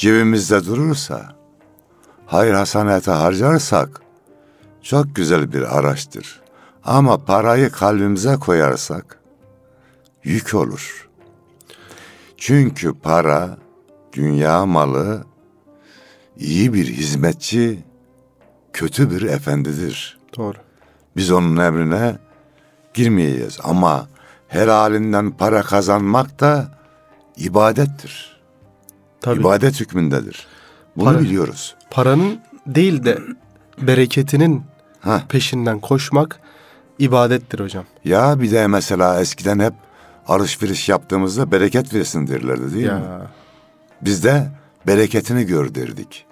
cebimizde 0.00 0.66
durursa, 0.66 1.36
hayır 2.26 2.54
hasanete 2.54 3.10
harcarsak 3.10 4.00
çok 4.82 5.16
güzel 5.16 5.52
bir 5.52 5.78
araçtır. 5.78 6.40
Ama 6.84 7.24
parayı 7.24 7.70
kalbimize 7.70 8.36
koyarsak 8.36 9.20
yük 10.24 10.54
olur. 10.54 11.08
Çünkü 12.36 12.94
para, 12.94 13.58
dünya 14.12 14.66
malı, 14.66 15.24
iyi 16.36 16.74
bir 16.74 16.86
hizmetçi, 16.86 17.84
kötü 18.72 19.10
bir 19.10 19.22
efendidir. 19.22 20.18
Doğru. 20.36 20.58
Biz 21.16 21.30
onun 21.32 21.56
emrine 21.56 22.18
girmeyeceğiz 22.94 23.58
ama 23.64 24.08
her 24.48 24.68
halinden 24.68 25.30
para 25.30 25.62
kazanmak 25.62 26.40
da 26.40 26.78
ibadettir. 27.36 28.39
Tabii. 29.20 29.40
İbadet 29.40 29.80
hükmündedir. 29.80 30.46
Bunu 30.96 31.04
Para, 31.12 31.20
biliyoruz. 31.20 31.74
Paranın 31.90 32.40
değil 32.66 33.04
de 33.04 33.18
bereketinin 33.82 34.62
ha. 35.00 35.22
peşinden 35.28 35.80
koşmak 35.80 36.40
ibadettir 36.98 37.60
hocam. 37.60 37.84
Ya 38.04 38.40
bir 38.40 38.50
de 38.50 38.66
mesela 38.66 39.20
eskiden 39.20 39.58
hep 39.58 39.74
alışveriş 40.28 40.88
yaptığımızda 40.88 41.52
bereket 41.52 41.94
versin 41.94 42.26
derlerdi 42.26 42.74
değil 42.74 42.86
ya. 42.86 42.98
mi? 42.98 43.04
Biz 44.02 44.24
de 44.24 44.50
bereketini 44.86 45.46
gör 45.46 45.74
derdik. 45.74 46.26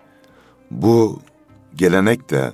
Bu 0.70 1.20
gelenek 1.74 2.30
de 2.30 2.52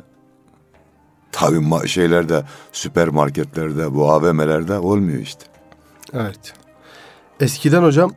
tabii 1.33 1.89
şeylerde, 1.89 2.43
süpermarketlerde, 2.73 3.95
bu 3.95 4.11
AVM'lerde 4.13 4.79
olmuyor 4.79 5.19
işte. 5.19 5.45
Evet. 6.13 6.55
Eskiden 7.41 7.83
hocam 7.83 8.13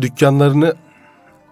dükkanlarını 0.00 0.74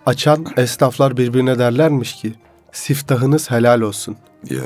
açan 0.06 0.46
esnaflar 0.56 1.16
birbirine 1.16 1.58
derlermiş 1.58 2.14
ki 2.16 2.34
siftahınız 2.72 3.50
helal 3.50 3.80
olsun. 3.80 4.16
Ya. 4.50 4.62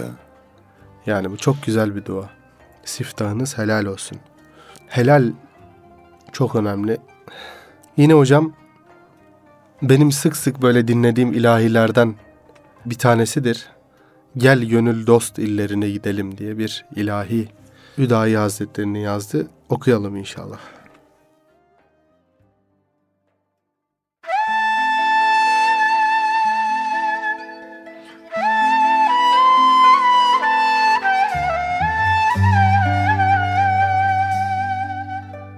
Yani 1.07 1.31
bu 1.31 1.37
çok 1.37 1.63
güzel 1.63 1.97
bir 1.97 2.05
dua. 2.05 2.31
Siftahınız 2.85 3.59
helal 3.59 3.85
olsun. 3.87 4.19
Helal 4.87 5.33
çok 6.33 6.57
önemli. 6.57 6.99
Yine 7.97 8.15
hocam 8.15 8.53
benim 9.83 10.13
sık 10.13 10.37
sık 10.37 10.63
böyle 10.63 10.89
dinlediğim 10.89 11.33
ilahilerden 11.33 12.15
bir 12.87 12.95
tanesidir. 12.95 13.67
Gel 14.37 14.65
gönül 14.65 15.07
dost 15.07 15.39
illerine 15.39 15.91
gidelim 15.91 16.39
diye 16.39 16.59
bir 16.59 16.85
ilahi 16.97 17.49
Hüdayi 17.99 18.37
Hazretleri'nin 18.37 18.99
yazdı. 18.99 19.47
Okuyalım 19.69 20.17
inşallah. 20.17 20.59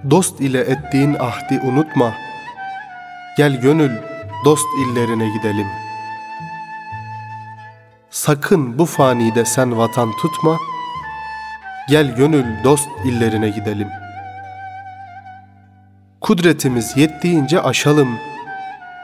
Dost 0.04 0.40
ile 0.40 0.60
ettiğin 0.60 1.14
ahdi 1.14 1.60
unutma. 1.64 2.14
Gel 3.36 3.60
gönül 3.60 3.90
dost 4.44 4.66
illerine 4.78 5.28
gidelim. 5.28 5.66
Sakın 8.10 8.78
bu 8.78 8.86
fanide 8.86 9.44
sen 9.44 9.78
vatan 9.78 10.12
tutma. 10.16 10.58
Gel 11.88 12.16
gönül 12.16 12.64
dost 12.64 12.88
illerine 13.04 13.48
gidelim. 13.48 13.88
Kudretimiz 16.20 16.96
yettiğince 16.96 17.60
aşalım. 17.60 18.18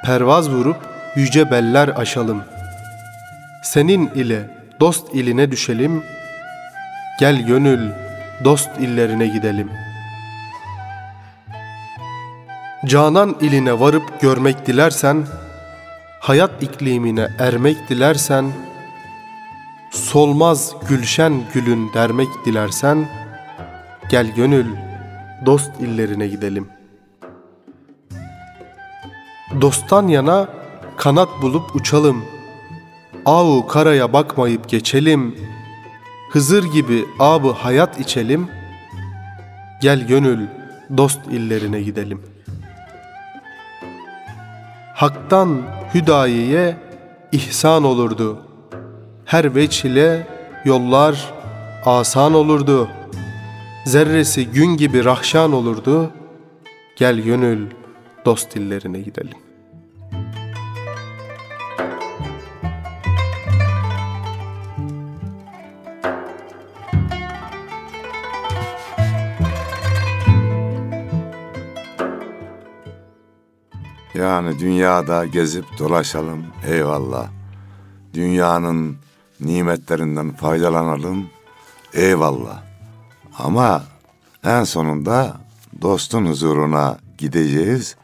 Pervaz 0.04 0.50
vurup 0.50 0.76
yüce 1.16 1.50
beller 1.50 1.88
aşalım. 1.88 2.44
Senin 3.62 4.06
ile 4.06 4.50
dost 4.80 5.14
iline 5.14 5.50
düşelim. 5.50 6.04
Gel 7.20 7.46
gönül 7.46 7.90
dost 8.44 8.70
illerine 8.80 9.26
gidelim.'' 9.26 9.85
Canan 12.84 13.36
iline 13.40 13.80
varıp 13.80 14.20
görmek 14.20 14.66
dilersen, 14.66 15.26
hayat 16.20 16.62
iklimine 16.62 17.28
ermek 17.38 17.88
dilersen, 17.88 18.52
solmaz 19.90 20.74
gülşen 20.88 21.42
gülün 21.54 21.92
dermek 21.94 22.28
dilersen, 22.44 23.08
gel 24.10 24.34
gönül 24.34 24.66
dost 25.46 25.70
illerine 25.80 26.26
gidelim. 26.26 26.68
Dosttan 29.60 30.08
yana 30.08 30.48
kanat 30.96 31.28
bulup 31.42 31.76
uçalım, 31.76 32.24
avu 33.24 33.66
karaya 33.66 34.12
bakmayıp 34.12 34.68
geçelim, 34.68 35.38
Hızır 36.30 36.64
gibi 36.64 37.04
abı 37.18 37.50
hayat 37.50 38.00
içelim, 38.00 38.48
gel 39.80 40.06
gönül 40.06 40.46
dost 40.96 41.20
illerine 41.30 41.82
gidelim.'' 41.82 42.35
Hak'tan 44.96 45.62
hüdayiye 45.94 46.76
ihsan 47.32 47.84
olurdu. 47.84 48.38
Her 49.24 49.54
veç 49.54 49.84
ile 49.84 50.26
yollar 50.64 51.34
asan 51.84 52.34
olurdu. 52.34 52.88
Zerresi 53.86 54.46
gün 54.46 54.76
gibi 54.76 55.04
rahşan 55.04 55.52
olurdu. 55.52 56.10
Gel 56.96 57.20
gönül 57.20 57.66
dost 58.24 58.54
dillerine 58.54 59.00
gidelim. 59.00 59.45
Yani 74.18 74.58
dünyada 74.58 75.26
gezip 75.26 75.64
dolaşalım 75.78 76.44
eyvallah. 76.66 77.28
Dünyanın 78.14 78.96
nimetlerinden 79.40 80.32
faydalanalım 80.36 81.26
eyvallah. 81.94 82.62
Ama 83.38 83.82
en 84.44 84.64
sonunda 84.64 85.36
dostun 85.82 86.26
huzuruna 86.26 86.98
gideceğiz. 87.18 87.96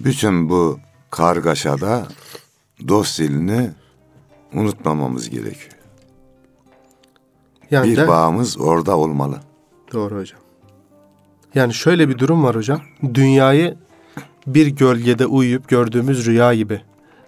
Bütün 0.00 0.48
bu 0.48 0.78
kargaşada 1.10 2.06
dost 2.88 3.18
dilini 3.18 3.70
unutmamamız 4.52 5.30
gerekiyor. 5.30 5.72
Yani 7.70 7.90
Bir 7.90 7.96
de- 7.96 8.08
bağımız 8.08 8.58
orada 8.60 8.96
olmalı. 8.96 9.40
Doğru 9.92 10.16
hocam. 10.18 10.40
Yani 11.54 11.74
şöyle 11.74 12.08
bir 12.08 12.18
durum 12.18 12.44
var 12.44 12.56
hocam. 12.56 12.80
Dünyayı 13.14 13.76
bir 14.46 14.66
gölgede 14.66 15.26
uyuyup 15.26 15.68
gördüğümüz 15.68 16.26
rüya 16.26 16.54
gibi 16.54 16.80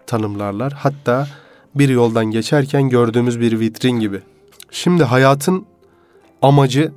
tanımlarlar. 0.07 0.73
Hatta 0.73 1.29
bir 1.75 1.89
yoldan 1.89 2.25
geçerken 2.25 2.89
gördüğümüz 2.89 3.41
bir 3.41 3.61
vitrin 3.61 4.01
gibi. 4.01 4.21
Şimdi 4.71 5.05
hayatın 5.05 5.67
amacı 6.43 6.93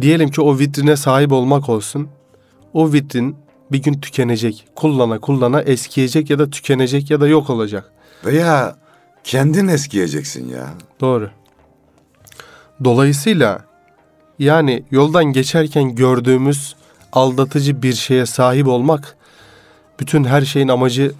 diyelim 0.00 0.30
ki 0.30 0.40
o 0.40 0.58
vitrine 0.58 0.96
sahip 0.96 1.32
olmak 1.32 1.68
olsun. 1.68 2.08
O 2.72 2.92
vitrin 2.92 3.36
bir 3.72 3.82
gün 3.82 4.00
tükenecek. 4.00 4.68
Kullana 4.74 5.18
kullana 5.18 5.62
eskiyecek 5.62 6.30
ya 6.30 6.38
da 6.38 6.50
tükenecek 6.50 7.10
ya 7.10 7.20
da 7.20 7.28
yok 7.28 7.50
olacak. 7.50 7.92
Veya 8.24 8.76
kendin 9.24 9.68
eskiyeceksin 9.68 10.48
ya. 10.48 10.66
Doğru. 11.00 11.30
Dolayısıyla 12.84 13.64
yani 14.38 14.84
yoldan 14.90 15.24
geçerken 15.24 15.94
gördüğümüz 15.94 16.76
aldatıcı 17.12 17.82
bir 17.82 17.92
şeye 17.92 18.26
sahip 18.26 18.68
olmak 18.68 19.16
bütün 20.00 20.24
her 20.24 20.42
şeyin 20.42 20.68
amacı 20.68 21.12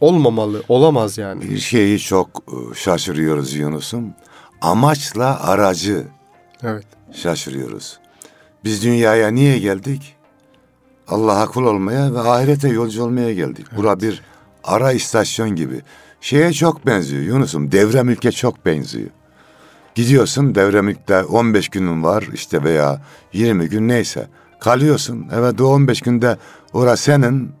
olmamalı, 0.00 0.62
olamaz 0.68 1.18
yani. 1.18 1.50
Bir 1.50 1.58
şeyi 1.58 1.98
çok 1.98 2.28
e, 2.48 2.74
şaşırıyoruz 2.74 3.54
Yunus'um. 3.54 4.14
Amaçla 4.60 5.40
aracı 5.40 6.04
Evet. 6.62 6.86
şaşırıyoruz. 7.12 7.98
Biz 8.64 8.84
dünyaya 8.84 9.28
niye 9.28 9.58
geldik? 9.58 10.16
Allah'a 11.08 11.46
kul 11.46 11.64
olmaya 11.64 12.14
ve 12.14 12.20
ahirete 12.20 12.68
yolcu 12.68 13.04
olmaya 13.04 13.34
geldik. 13.34 13.66
Bura 13.76 14.00
bir 14.00 14.22
ara 14.64 14.92
istasyon 14.92 15.56
gibi. 15.56 15.80
Şeye 16.20 16.52
çok 16.52 16.86
benziyor 16.86 17.22
Yunus'um. 17.22 17.72
Devremülke 17.72 18.32
çok 18.32 18.66
benziyor. 18.66 19.10
Gidiyorsun 19.94 20.54
devremülkte 20.54 21.24
15 21.24 21.68
günün 21.68 22.02
var 22.02 22.24
işte 22.34 22.64
veya 22.64 23.02
20 23.32 23.68
gün 23.68 23.88
neyse. 23.88 24.28
Kalıyorsun. 24.60 25.26
Evet 25.34 25.60
o 25.60 25.64
15 25.66 26.00
günde 26.00 26.38
ora 26.72 26.96
senin 26.96 27.52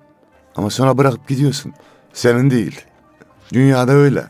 ama 0.56 0.70
sonra 0.70 0.98
bırakıp 0.98 1.28
gidiyorsun. 1.28 1.72
Senin 2.12 2.50
değil. 2.50 2.80
Dünyada 3.52 3.92
öyle. 3.92 4.24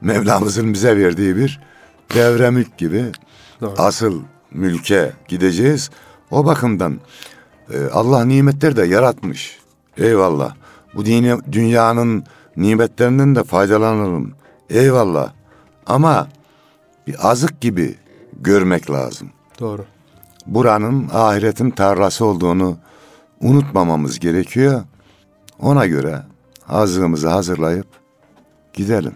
Mevlamızın 0.00 0.72
bize 0.72 0.96
verdiği 0.96 1.36
bir 1.36 1.60
devremülk 2.14 2.78
gibi 2.78 3.04
Doğru. 3.60 3.74
asıl 3.78 4.22
mülke 4.50 5.12
gideceğiz. 5.28 5.90
O 6.30 6.44
bakımdan 6.46 7.00
e, 7.70 7.86
Allah 7.92 8.24
nimetleri 8.24 8.76
de 8.76 8.86
yaratmış. 8.86 9.58
Eyvallah. 9.96 10.54
Bu 10.94 11.06
dini, 11.06 11.52
dünyanın 11.52 12.24
nimetlerinden 12.56 13.34
de 13.34 13.44
faydalanalım. 13.44 14.34
Eyvallah. 14.70 15.32
Ama 15.86 16.28
bir 17.06 17.30
azık 17.30 17.60
gibi 17.60 17.94
görmek 18.40 18.90
lazım. 18.90 19.30
Doğru. 19.60 19.84
Buranın 20.46 21.08
ahiretin 21.12 21.70
tarlası 21.70 22.24
olduğunu 22.24 22.76
unutmamamız 23.40 24.18
gerekiyor. 24.18 24.82
Ona 25.64 25.86
göre 25.86 26.22
azığımızı 26.68 27.28
hazırlayıp 27.28 27.86
gidelim. 28.72 29.14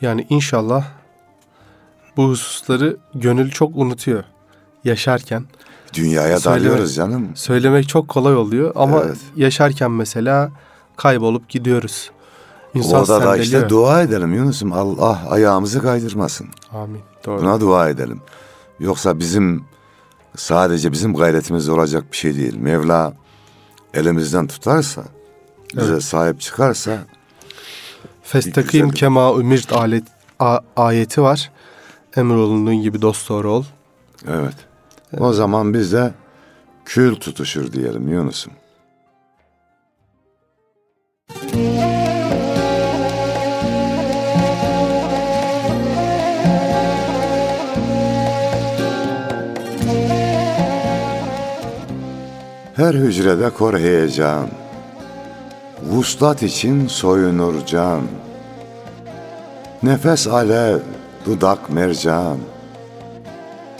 Yani 0.00 0.26
inşallah 0.30 0.84
bu 2.16 2.28
hususları 2.28 2.96
gönül 3.14 3.50
çok 3.50 3.76
unutuyor 3.76 4.24
yaşarken. 4.84 5.44
Dünyaya 5.94 6.40
Söyleme- 6.40 6.60
dalıyoruz 6.70 6.94
canım. 6.94 7.28
Söylemek 7.34 7.88
çok 7.88 8.08
kolay 8.08 8.36
oluyor 8.36 8.72
ama 8.74 9.02
Evet. 9.04 9.16
yaşarken 9.36 9.90
mesela 9.90 10.50
kaybolup 10.96 11.48
gidiyoruz. 11.48 12.10
İnsan 12.74 13.00
Orada 13.00 13.20
da 13.24 13.36
işte 13.36 13.68
dua 13.68 14.02
edelim 14.02 14.34
Yunus'um. 14.34 14.72
Allah 14.72 15.22
ayağımızı 15.30 15.82
kaydırmasın. 15.82 16.46
Amin. 16.72 17.00
Doğru. 17.26 17.40
Buna 17.42 17.60
dua 17.60 17.88
edelim. 17.88 18.20
Yoksa 18.80 19.18
bizim 19.18 19.64
sadece 20.36 20.92
bizim 20.92 21.14
gayretimiz 21.14 21.68
olacak 21.68 22.04
bir 22.12 22.16
şey 22.16 22.36
değil. 22.36 22.56
Mevla 22.56 23.12
elimizden 23.94 24.46
tutarsa, 24.46 25.04
bize 25.76 25.92
Evet. 25.92 26.02
sahip 26.04 26.40
çıkarsa 26.40 26.98
Festakim 28.22 28.90
kema 28.90 29.34
ümirt 29.38 29.72
alet, 29.72 30.04
a- 30.38 30.60
ayeti 30.76 31.22
var. 31.22 31.50
Emrolunduğun 32.16 32.82
gibi 32.82 33.02
dost 33.02 33.28
doğru 33.28 33.52
ol. 33.52 33.64
evet. 34.28 34.54
O 35.18 35.32
zaman 35.32 35.74
biz 35.74 35.92
de 35.92 36.14
kül 36.84 37.14
tutuşur 37.16 37.72
diyelim 37.72 38.08
Yunus'um. 38.08 38.52
Her 52.80 52.94
hücrede 52.94 53.50
kor 53.50 53.78
heyecan. 53.78 54.48
Vuslat 55.82 56.42
için 56.42 56.86
soyunur 56.86 57.66
can. 57.66 58.02
Nefes 59.82 60.26
alev, 60.26 60.78
dudak 61.26 61.70
mercan. 61.70 62.38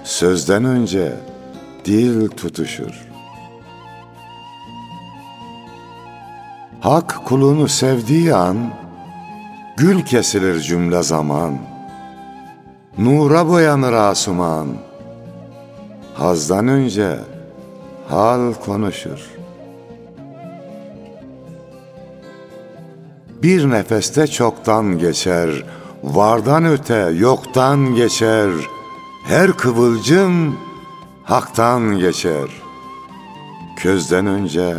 Sözden 0.05 0.65
önce 0.65 1.13
dil 1.85 2.29
tutuşur. 2.29 3.09
Hak 6.81 7.27
kulunu 7.27 7.69
sevdiği 7.69 8.35
an, 8.35 8.57
gül 9.77 10.05
kesilir 10.05 10.61
cümle 10.61 11.03
zaman. 11.03 11.59
Nura 12.99 13.49
boyanır 13.49 13.93
asuman. 13.93 14.67
Hazdan 16.15 16.69
önce 16.69 17.19
hal 18.11 18.55
konuşur. 18.55 19.31
Bir 23.43 23.71
nefeste 23.71 24.27
çoktan 24.27 24.99
geçer, 24.99 25.65
vardan 26.05 26.65
öte 26.65 27.11
yoktan 27.15 27.95
geçer. 27.95 28.51
Her 29.25 29.53
kıvılcım 29.53 30.57
haktan 31.25 31.99
geçer. 31.99 32.49
Közden 33.79 34.27
önce 34.27 34.77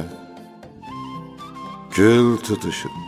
kül 1.91 2.37
tutuşur. 2.37 3.00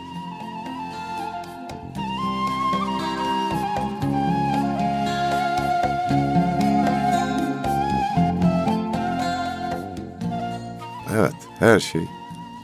Her 11.64 11.80
şey 11.80 12.02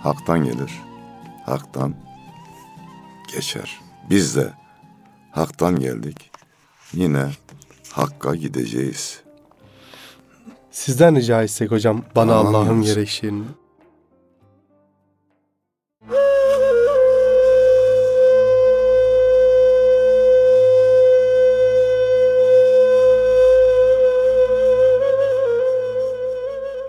haktan 0.03 0.45
gelir. 0.45 0.73
Haktan 1.47 1.95
geçer. 3.35 3.81
Biz 4.11 4.37
de 4.37 4.53
haktan 5.31 5.81
geldik. 5.81 6.31
Yine 6.93 7.27
hakka 7.93 8.35
gideceğiz. 8.35 9.21
Sizden 10.71 11.17
rica 11.17 11.43
etsek 11.43 11.71
hocam 11.71 12.03
bana 12.17 12.35
Allah'ım 12.35 12.83
gerek 12.83 13.09
şiirini. 13.09 13.45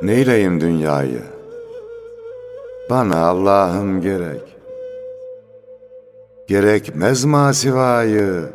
Neyleyim 0.02 0.62
dünyayı? 0.62 1.41
Bana 2.92 3.28
Allah'ım 3.28 4.02
gerek. 4.02 4.42
Gerekmez 6.48 7.26
masivayı. 7.26 8.50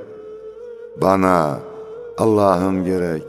Bana 0.97 1.59
Allah'ım 2.19 2.85
gerek. 2.85 3.23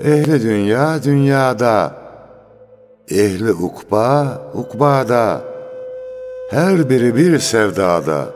Ehli 0.00 0.42
dünya 0.42 1.02
dünyada. 1.02 1.92
Ehli 3.10 3.52
ukba 3.52 4.42
ukbada. 4.54 5.40
Her 6.50 6.90
biri 6.90 7.16
bir 7.16 7.38
sevdada. 7.38 8.26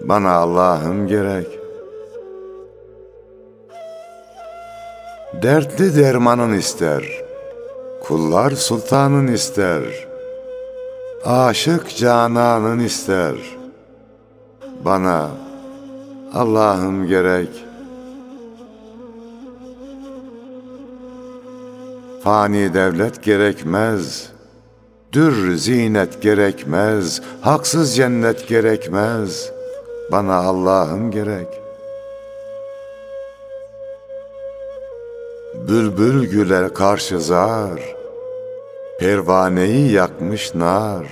Bana 0.00 0.32
Allah'ım 0.32 1.06
gerek. 1.06 1.58
Dertli 5.42 5.96
dermanın 5.96 6.52
ister, 6.52 7.27
kullar 8.08 8.50
sultanın 8.50 9.26
ister, 9.26 9.82
aşık 11.24 11.96
cananın 11.96 12.78
ister. 12.78 13.34
Bana 14.84 15.28
Allah'ım 16.34 17.06
gerek. 17.06 17.48
Fani 22.24 22.74
devlet 22.74 23.22
gerekmez, 23.22 24.28
dür 25.12 25.56
zinet 25.56 26.22
gerekmez, 26.22 27.22
haksız 27.40 27.96
cennet 27.96 28.48
gerekmez. 28.48 29.50
Bana 30.12 30.36
Allah'ım 30.36 31.10
gerek.'' 31.10 31.68
Bülbül 35.68 36.30
güler 36.30 36.74
karşı 36.74 37.20
zar, 37.20 37.97
pervaneyi 38.98 39.92
yakmış 39.92 40.54
nar. 40.54 41.06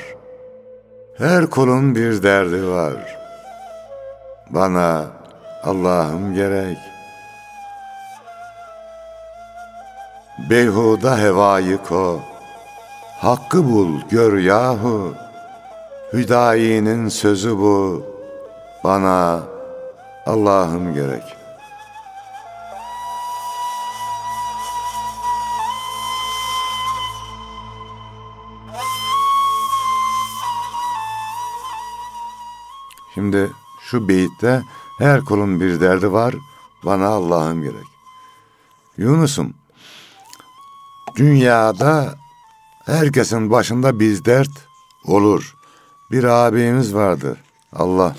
Her 1.18 1.46
kulun 1.46 1.94
bir 1.94 2.22
derdi 2.22 2.68
var. 2.68 3.18
Bana 4.50 5.06
Allah'ım 5.62 6.34
gerek. 6.34 6.78
Beyhuda 10.50 11.18
hevayı 11.18 11.78
ko, 11.78 12.20
hakkı 13.20 13.72
bul 13.72 14.00
gör 14.10 14.38
yahu. 14.38 15.14
Hüdayi'nin 16.12 17.08
sözü 17.08 17.58
bu, 17.58 18.06
bana 18.84 19.40
Allah'ım 20.26 20.94
gerek.'' 20.94 21.35
Şimdi 33.16 33.50
şu 33.80 34.08
beyitte 34.08 34.62
her 34.98 35.20
kulun 35.20 35.60
bir 35.60 35.80
derdi 35.80 36.12
var, 36.12 36.34
bana 36.84 37.06
Allah'ım 37.06 37.62
gerek. 37.62 37.86
Yunus'um, 38.96 39.54
dünyada 41.16 42.14
herkesin 42.84 43.50
başında 43.50 44.00
bir 44.00 44.24
dert 44.24 44.50
olur. 45.04 45.56
Bir 46.10 46.24
abimiz 46.24 46.94
vardı. 46.94 47.36
Allah 47.72 48.16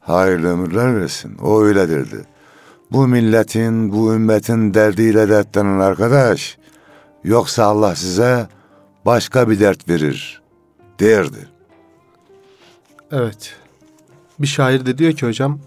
hayırlı 0.00 0.48
ömürler 0.48 1.00
versin. 1.00 1.38
O 1.38 1.62
öyle 1.62 1.88
derdi. 1.88 2.24
Bu 2.92 3.06
milletin, 3.06 3.92
bu 3.92 4.14
ümmetin 4.14 4.74
derdiyle 4.74 5.28
dertlenen 5.28 5.80
arkadaş, 5.80 6.58
yoksa 7.24 7.64
Allah 7.64 7.96
size 7.96 8.48
başka 9.06 9.50
bir 9.50 9.60
dert 9.60 9.88
verir 9.88 10.42
derdi. 11.00 11.48
Evet. 13.12 13.56
Bir 14.38 14.46
şair 14.46 14.86
de 14.86 14.98
diyor 14.98 15.12
ki 15.12 15.26
hocam 15.26 15.58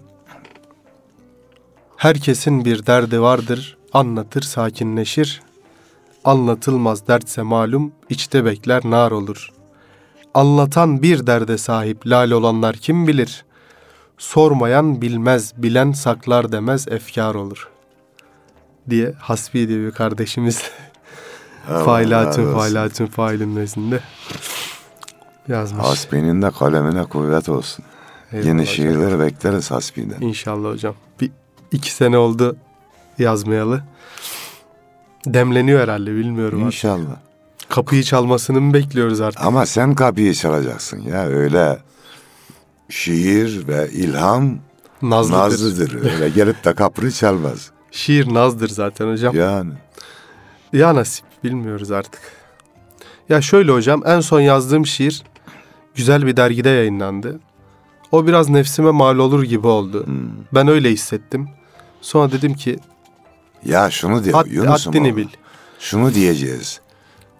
Herkesin 2.02 2.64
bir 2.64 2.86
derdi 2.86 3.20
vardır, 3.20 3.76
anlatır 3.92 4.42
sakinleşir. 4.42 5.42
Anlatılmaz 6.24 7.08
dertse 7.08 7.42
malum, 7.42 7.92
içte 8.08 8.44
bekler 8.44 8.82
nar 8.84 9.10
olur. 9.10 9.50
Anlatan 10.34 11.02
bir 11.02 11.26
derde 11.26 11.58
sahip 11.58 12.06
lal 12.06 12.30
olanlar 12.30 12.76
kim 12.76 13.06
bilir? 13.06 13.44
Sormayan 14.18 15.02
bilmez, 15.02 15.52
bilen 15.56 15.92
saklar 15.92 16.52
demez 16.52 16.88
efkar 16.88 17.34
olur. 17.34 17.68
Diye 18.90 19.12
Hasbi 19.12 19.68
diye 19.68 19.78
bir 19.78 19.90
kardeşimiz 19.90 20.56
olsun. 22.44 22.54
failatün 22.54 23.06
failin 23.06 23.56
vezinde 23.56 24.00
yazmış. 25.48 25.84
Hasbi'nin 25.84 26.42
de 26.42 26.50
kalemine 26.50 27.04
kuvvet 27.04 27.48
olsun. 27.48 27.84
Eyvallah 28.32 28.46
Yeni 28.48 28.60
hocam. 28.60 28.74
şiirleri 28.74 29.18
bekleriz 29.20 29.70
Hasbi'den. 29.70 30.20
İnşallah 30.20 30.70
hocam. 30.72 30.94
Bir 31.20 31.30
iki 31.72 31.92
sene 31.92 32.18
oldu 32.18 32.56
yazmayalı. 33.18 33.82
Demleniyor 35.26 35.80
herhalde 35.80 36.14
bilmiyorum 36.14 36.58
artık. 36.64 36.74
İnşallah. 36.74 37.16
Kapıyı 37.68 38.02
çalmasını 38.02 38.60
mı 38.60 38.74
bekliyoruz 38.74 39.20
artık? 39.20 39.44
Ama 39.44 39.66
sen 39.66 39.94
kapıyı 39.94 40.34
çalacaksın 40.34 41.00
ya 41.00 41.26
öyle 41.26 41.78
şiir 42.88 43.68
ve 43.68 43.88
ilham 43.92 44.58
Nazlıdır. 45.02 45.38
nazlıdır. 45.38 46.02
Öyle 46.12 46.28
gelip 46.28 46.64
de 46.64 46.74
kapıyı 46.74 47.10
çalmaz. 47.10 47.70
Şiir 47.90 48.34
nazdır 48.34 48.68
zaten 48.68 49.10
hocam. 49.12 49.36
Ya. 49.36 49.64
Yani 50.72 50.98
nasip 50.98 51.24
bilmiyoruz 51.44 51.90
artık. 51.90 52.20
Ya 53.28 53.40
şöyle 53.40 53.72
hocam 53.72 54.02
en 54.06 54.20
son 54.20 54.40
yazdığım 54.40 54.86
şiir 54.86 55.22
güzel 55.94 56.26
bir 56.26 56.36
dergide 56.36 56.68
yayınlandı. 56.68 57.40
O 58.12 58.26
biraz 58.26 58.48
nefsime 58.48 58.90
mal 58.90 59.18
olur 59.18 59.42
gibi 59.42 59.66
oldu. 59.66 60.06
hmm. 60.06 60.14
Ben 60.54 60.68
öyle 60.68 60.90
hissettim. 60.90 61.48
Sonra 62.00 62.32
dedim 62.32 62.54
ki 62.54 62.78
ya 63.64 63.90
şunu 63.90 64.24
diyor 64.24 64.34
Had, 64.34 64.46
Yunus'um 64.46 64.92
haddini 64.92 65.16
bil. 65.16 65.28
Şunu 65.78 66.14
diyeceğiz. 66.14 66.80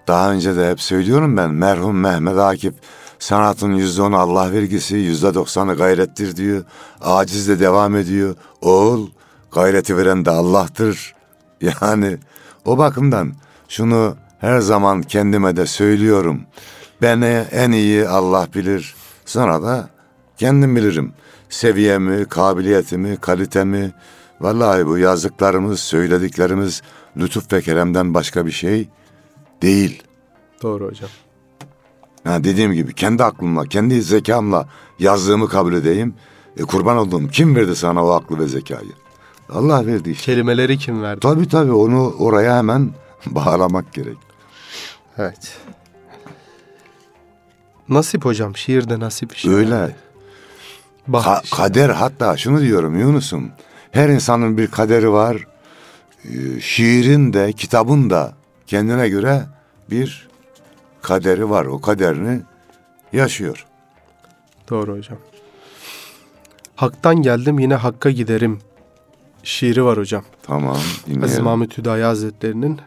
Daha 0.09 0.33
önce 0.33 0.57
de 0.57 0.71
hep 0.71 0.81
söylüyorum 0.81 1.37
ben 1.37 1.51
merhum 1.51 2.01
Mehmet 2.01 2.39
Akif 2.39 2.75
sanatın 3.19 3.73
yüzde 3.73 4.03
onu 4.03 4.17
Allah 4.17 4.53
vergisi 4.53 4.97
yüzde 4.97 5.35
doksanı 5.35 5.75
gayrettir 5.75 6.37
diyor. 6.37 6.65
Acizle 7.01 7.61
devam 7.61 7.97
ediyor. 7.97 8.35
Oğul 8.61 9.09
gayreti 9.53 9.97
veren 9.97 10.25
de 10.25 10.31
Allah'tır. 10.31 11.15
Yani 11.81 12.19
O 12.65 12.79
bakımdan 12.79 13.33
şunu 13.69 14.17
her 14.39 14.61
zaman 14.61 15.03
kendime 15.03 15.57
de 15.57 15.67
söylüyorum. 15.67 16.41
Beni 17.03 17.45
en 17.51 17.73
iyi 17.73 18.09
Allah 18.09 18.49
bilir. 18.55 18.95
Sonra 19.27 19.63
da 19.63 19.89
kendim 20.43 20.77
bilirim. 20.77 21.13
Seviyemi, 21.49 22.25
kabiliyetimi, 22.25 23.17
kalitemi. 23.17 23.93
Vallahi 24.41 24.87
bu 24.87 24.99
yazdıklarımız, 24.99 25.81
söylediklerimiz 25.81 26.83
lütuf 27.17 27.53
ve 27.53 27.63
keremden 27.63 28.15
başka 28.15 28.47
bir 28.47 28.51
şey 28.51 28.89
değil. 29.63 30.03
Doğru 30.63 30.87
hocam. 30.87 31.11
Ha 32.25 32.45
dediğim 32.45 32.73
gibi 32.73 32.95
kendi 32.95 33.25
aklımla, 33.25 33.67
kendi 33.67 34.03
zekamla 34.03 34.69
yazdığımı 34.99 35.49
kabul 35.49 35.75
edeyim. 35.75 36.15
E 36.57 36.63
kurban 36.63 36.97
olduğum 36.97 37.29
kim 37.29 37.57
verdi 37.57 37.77
sana 37.77 38.05
o 38.05 38.11
aklı 38.11 38.39
ve 38.39 38.49
zekayı? 38.49 38.93
Allah 39.49 39.87
verdi 39.87 40.11
işte. 40.11 40.25
Kelimeleri 40.25 40.79
kim 40.79 41.03
verdi? 41.03 41.21
Tabii 41.21 41.49
tabii 41.49 41.73
onu 41.73 42.15
oraya 42.19 42.57
hemen 42.57 42.91
bağlamak 43.27 43.93
gerek. 43.93 44.19
Evet. 45.19 45.59
Nasip 47.89 48.25
hocam. 48.25 48.57
Şiirde 48.57 49.01
nasip 49.01 49.35
işte. 49.35 49.51
Öyle. 49.51 49.81
Baht 49.81 50.02
Ka- 51.09 51.57
kader 51.57 51.89
hatta 51.91 52.37
şunu 52.37 52.61
diyorum 52.61 52.99
Yunus'um. 52.99 53.51
Her 53.91 54.09
insanın 54.09 54.59
bir 54.59 54.67
kaderi 54.67 55.13
var. 55.13 55.47
Ee, 56.25 56.61
şiirin 56.61 57.33
de 57.33 57.53
kitabın 57.53 58.11
da 58.11 58.35
kendine 58.67 59.09
göre 59.09 59.43
bir 59.91 60.29
kaderi 61.03 61.51
var. 61.51 61.67
O 61.67 61.81
kaderini 61.81 62.41
yaşıyor. 63.13 63.67
Doğru 64.71 64.97
hocam. 64.97 65.19
Hak'tan 66.77 67.23
geldim 67.23 67.59
yine 67.59 67.75
Hakk'a 67.75 68.11
giderim. 68.11 68.59
Şiiri 69.43 69.85
var 69.85 69.99
hocam. 69.99 70.25
Tamam 70.43 70.71
Aziz 70.71 71.07
dinleyelim. 71.07 71.45
Mahmut 71.45 71.79
Hüdayi 71.79 72.05
Hazretleri'nin. 72.05 72.81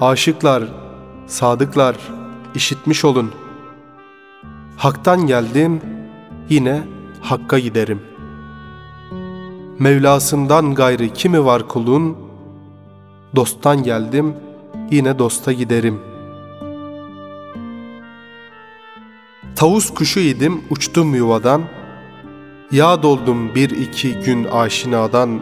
Aşıklar, 0.00 0.64
sadıklar, 1.26 1.96
işitmiş 2.54 3.04
olun. 3.04 3.32
Hak'tan 4.76 5.26
geldim, 5.26 5.80
yine 6.48 6.82
Hakk'a 7.20 7.58
giderim. 7.58 8.00
Mevlasından 9.78 10.74
gayrı 10.74 11.08
kimi 11.08 11.44
var 11.44 11.68
kulun, 11.68 12.16
Dosttan 13.36 13.82
geldim, 13.82 14.34
yine 14.90 15.18
dosta 15.18 15.52
giderim. 15.52 16.00
Tavus 19.56 19.94
kuşu 19.94 20.20
idim, 20.20 20.60
uçtum 20.70 21.14
yuvadan. 21.14 21.62
Yağ 22.72 23.02
doldum 23.02 23.54
bir 23.54 23.70
iki 23.70 24.14
gün 24.14 24.44
aşinadan. 24.44 25.40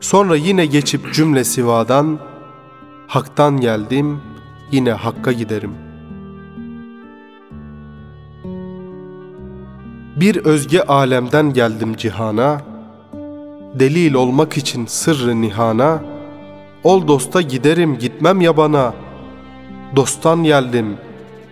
Sonra 0.00 0.36
yine 0.36 0.66
geçip 0.66 1.14
cümle 1.14 1.44
sivadan. 1.44 2.18
Hak'tan 3.06 3.60
geldim, 3.60 4.20
yine 4.72 4.92
Hakk'a 4.92 5.32
giderim. 5.32 5.74
Bir 10.16 10.36
özge 10.36 10.80
alemden 10.80 11.52
geldim 11.52 11.96
cihana. 11.96 12.60
Delil 13.74 14.14
olmak 14.14 14.56
için 14.56 14.86
sırrı 14.86 15.40
nihana. 15.40 16.02
Ol 16.84 17.08
dosta 17.08 17.40
giderim 17.40 17.98
gitmem 17.98 18.40
yabana. 18.40 18.94
Dosttan 19.96 20.44
geldim 20.44 20.96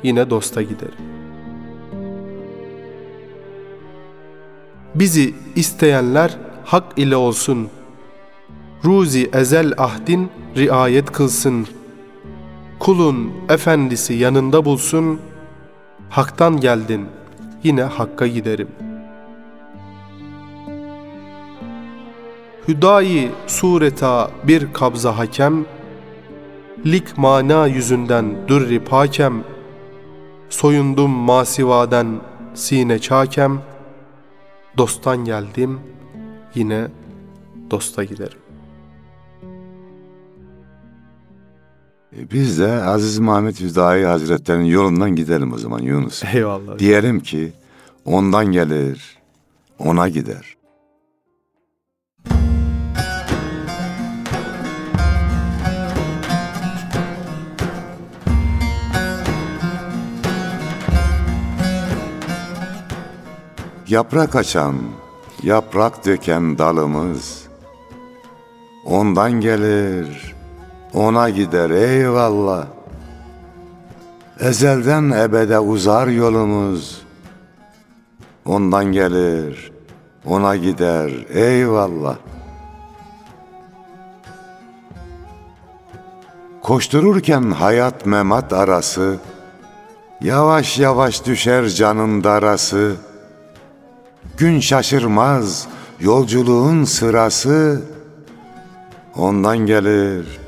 yine 0.02 0.30
dosta 0.30 0.62
giderim. 0.62 1.04
Bizi 4.94 5.34
isteyenler 5.56 6.36
hak 6.64 6.84
ile 6.96 7.16
olsun. 7.16 7.68
Ruzi 8.85 9.31
ezel 9.33 9.73
ahdin 9.79 10.31
riayet 10.57 11.12
kılsın. 11.12 11.66
Kulun 12.79 13.33
efendisi 13.49 14.14
yanında 14.14 14.64
bulsun. 14.64 15.20
Hak'tan 16.11 16.61
geldin 16.61 17.07
yine 17.62 17.83
Hakk'a 17.83 18.27
giderim. 18.27 18.68
Hüdayi 22.68 23.31
sureta 23.47 24.31
bir 24.44 24.73
kabza 24.73 25.18
hakem, 25.18 25.66
Lik 26.87 27.18
mana 27.18 27.66
yüzünden 27.66 28.49
dürri 28.49 28.85
pakem, 28.85 29.44
Soyundum 30.49 31.11
masivaden 31.11 32.20
sine 32.55 32.99
çakem, 32.99 33.61
Dosttan 34.79 35.25
geldim 35.25 35.81
yine 36.55 36.88
dosta 37.70 38.05
giderim. 38.05 38.43
Biz 42.14 42.59
de 42.59 42.72
Aziz 42.72 43.18
Mahmet 43.18 43.61
Hüdayi 43.61 44.05
Hazretleri'nin 44.07 44.64
yolundan 44.64 45.16
gidelim 45.16 45.53
o 45.53 45.59
zaman 45.59 45.81
Yunus. 45.81 46.22
Eyvallah. 46.35 46.79
Diyelim 46.79 47.20
ki 47.20 47.53
ondan 48.05 48.46
gelir, 48.46 49.18
ona 49.79 50.09
gider. 50.09 50.57
Yaprak 63.88 64.37
açan, 64.37 64.77
yaprak 65.42 66.07
döken 66.07 66.59
dalımız 66.59 67.44
ondan 68.85 69.33
gelir, 69.33 70.34
ona 70.94 71.30
gider 71.30 71.70
eyvallah. 71.70 72.66
Ezelden 74.40 75.11
ebede 75.11 75.59
uzar 75.59 76.07
yolumuz. 76.07 77.02
Ondan 78.44 78.85
gelir, 78.85 79.72
ona 80.26 80.57
gider 80.57 81.12
eyvallah. 81.35 82.16
Koştururken 86.62 87.50
hayat 87.50 88.07
memat 88.07 88.52
arası, 88.52 89.16
Yavaş 90.20 90.78
yavaş 90.78 91.26
düşer 91.26 91.68
canın 91.68 92.24
darası. 92.24 92.92
Gün 94.38 94.61
şaşırmaz 94.61 95.68
yolculuğun 96.00 96.85
sırası, 96.85 97.83
Ondan 99.16 99.59
gelir, 99.59 100.40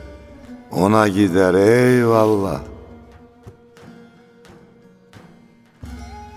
ona 0.76 1.08
gider 1.08 1.54
eyvallah. 1.54 2.60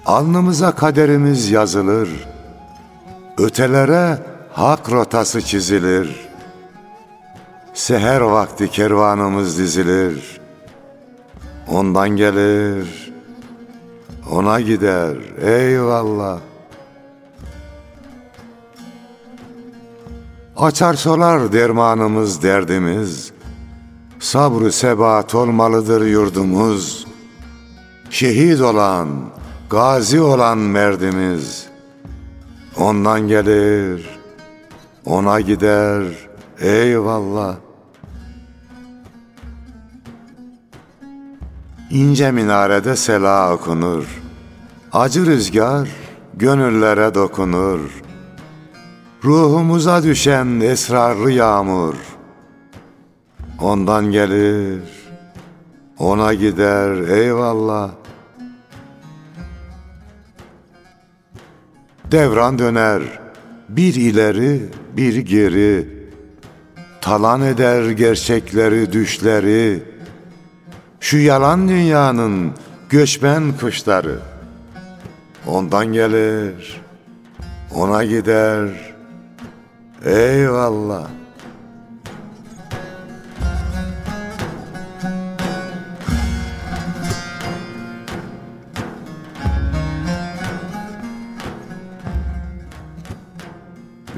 Alnımıza 0.05 0.71
kaderimiz 0.71 1.51
yazılır. 1.51 2.09
Ötelere 3.37 4.17
hak 4.53 4.91
rotası 4.91 5.41
çizilir. 5.41 6.29
Seher 7.73 8.21
vakti 8.21 8.67
kervanımız 8.67 9.57
dizilir. 9.57 10.39
Ondan 11.67 12.09
gelir, 12.09 13.13
ona 14.31 14.61
gider 14.61 15.17
eyvallah. 15.41 16.39
Açar 20.57 20.93
solar 20.93 21.53
dermanımız 21.53 22.43
derdimiz. 22.43 23.38
Sabrı 24.19 24.71
sebat 24.71 25.35
olmalıdır 25.35 26.05
yurdumuz. 26.05 27.07
Şehit 28.09 28.61
olan, 28.61 29.07
gazi 29.69 30.21
olan 30.21 30.57
merdimiz. 30.57 31.67
Ondan 32.77 33.27
gelir, 33.27 34.19
ona 35.05 35.41
gider 35.41 36.03
eyvallah. 36.59 37.55
İnce 41.89 42.31
minarede 42.31 42.95
sela 42.95 43.53
okunur. 43.53 44.21
Acı 44.93 45.25
rüzgar 45.25 45.89
gönüllere 46.33 47.15
dokunur. 47.15 47.79
Ruhumuza 49.23 50.03
düşen 50.03 50.59
esrarlı 50.59 51.31
yağmur. 51.31 51.95
Ondan 53.61 54.11
gelir, 54.11 54.81
ona 55.97 56.33
gider 56.33 57.09
eyvallah. 57.09 57.91
Devran 62.11 62.59
döner, 62.59 63.01
bir 63.69 63.95
ileri 63.95 64.61
bir 64.97 65.15
geri. 65.15 65.99
Talan 67.01 67.41
eder 67.41 67.89
gerçekleri, 67.89 68.91
düşleri. 68.91 69.83
Şu 70.99 71.17
yalan 71.17 71.69
dünyanın 71.69 72.51
göçmen 72.89 73.43
kuşları. 73.59 74.19
Ondan 75.47 75.85
gelir, 75.85 76.81
ona 77.75 78.03
gider. 78.03 78.69
Eyvallah. 80.05 81.18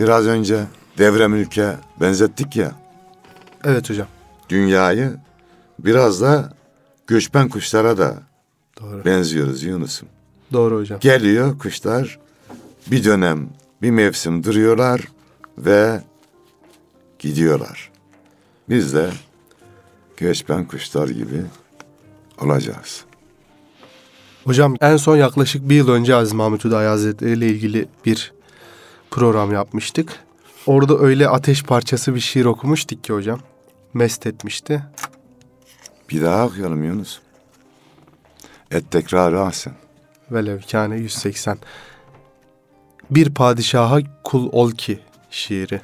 Biraz 0.02 0.28
önce 0.28 0.64
devrem 0.98 1.36
ülke 1.36 1.76
benzettik 2.02 2.56
ya. 2.56 2.72
Evet 3.64 3.90
hocam. 3.90 4.08
Dünyayı 4.50 5.14
biraz 5.80 6.22
da 6.22 6.54
göçmen 7.08 7.50
kuşlara 7.50 7.98
da 7.98 8.16
Doğru. 8.82 9.06
benziyoruz 9.06 9.64
Yunus'um. 9.64 10.08
Doğru 10.54 10.78
hocam. 10.78 11.00
Geliyor 11.00 11.60
kuşlar 11.60 12.20
bir 12.92 13.04
dönem, 13.04 13.50
bir 13.82 13.92
mevsim 13.92 14.44
duruyorlar 14.44 15.02
ve 15.58 16.02
gidiyorlar. 17.20 17.92
Biz 18.70 18.94
de 18.94 19.10
göçmen 20.18 20.66
kuşlar 20.66 21.10
gibi 21.10 21.42
olacağız. 22.40 23.04
Hocam 24.44 24.76
en 24.82 24.98
son 24.98 25.18
yaklaşık 25.18 25.70
bir 25.70 25.76
yıl 25.76 25.90
önce 25.90 26.16
Aziz 26.16 26.34
Mahmut 26.34 26.66
Hüdayi 26.66 26.88
Hazretleri 26.88 27.32
ile 27.32 27.48
ilgili 27.48 27.88
bir 28.06 28.34
program 29.12 29.54
yapmıştık. 29.54 30.20
Orada 30.66 30.98
öyle 30.98 31.30
ateş 31.30 31.64
parçası 31.64 32.16
bir 32.16 32.20
şiir 32.20 32.46
okumuştuk 32.46 33.04
ki 33.04 33.14
hocam. 33.14 33.40
Mest 33.94 34.28
etmişti. 34.28 34.84
Bir 36.10 36.22
daha 36.22 36.46
okuyalım 36.46 36.84
Yunus. 36.84 37.20
Et 38.72 38.92
tekrarı 38.92 39.42
ahsen. 39.42 39.74
Velev 40.32 40.60
kâne 40.72 40.98
180. 40.98 41.58
Bir 43.12 43.34
padişaha 43.34 44.00
kul 44.24 44.50
ol 44.52 44.72
ki 44.72 45.00
şiiri. 45.30 45.82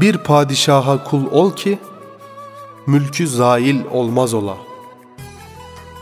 Bir 0.00 0.18
padişaha 0.18 1.04
kul 1.04 1.26
ol 1.30 1.52
ki 1.56 1.78
mülkü 2.86 3.28
zail 3.28 3.84
olmaz 3.90 4.34
ola. 4.34 4.56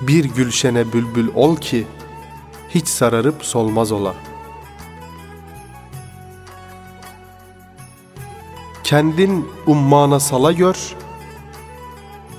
Bir 0.00 0.24
gülşene 0.24 0.92
bülbül 0.92 1.28
ol 1.34 1.56
ki 1.56 1.86
hiç 2.70 2.88
sararıp 2.88 3.44
solmaz 3.44 3.92
ola. 3.92 4.14
Kendin 8.84 9.48
ummana 9.66 10.20
sala 10.20 10.52
gör, 10.52 10.94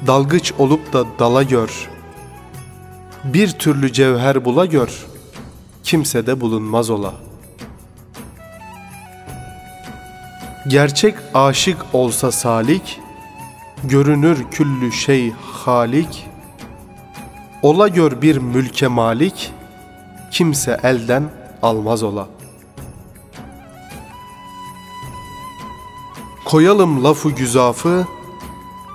dalgıç 0.08 0.54
olup 0.58 0.94
da 0.94 1.06
dala 1.20 1.44
gör. 1.44 1.90
Bir 3.24 3.52
türlü 3.52 3.94
cevher 3.94 4.46
bula 4.46 4.66
gör, 4.66 5.06
kimse 5.84 6.28
de 6.28 6.42
bulunmaz 6.42 6.90
ola. 6.90 7.29
Gerçek 10.68 11.16
aşık 11.34 11.78
olsa 11.94 12.32
salik, 12.32 13.00
görünür 13.84 14.46
küllü 14.52 14.92
şey 14.92 15.32
halik, 15.32 16.28
ola 17.62 17.88
gör 17.88 18.22
bir 18.22 18.38
mülke 18.38 18.88
malik, 18.88 19.54
kimse 20.32 20.80
elden 20.84 21.24
almaz 21.62 22.04
ola. 22.04 22.28
Koyalım 26.46 27.04
lafı 27.04 27.30
güzafı, 27.30 28.08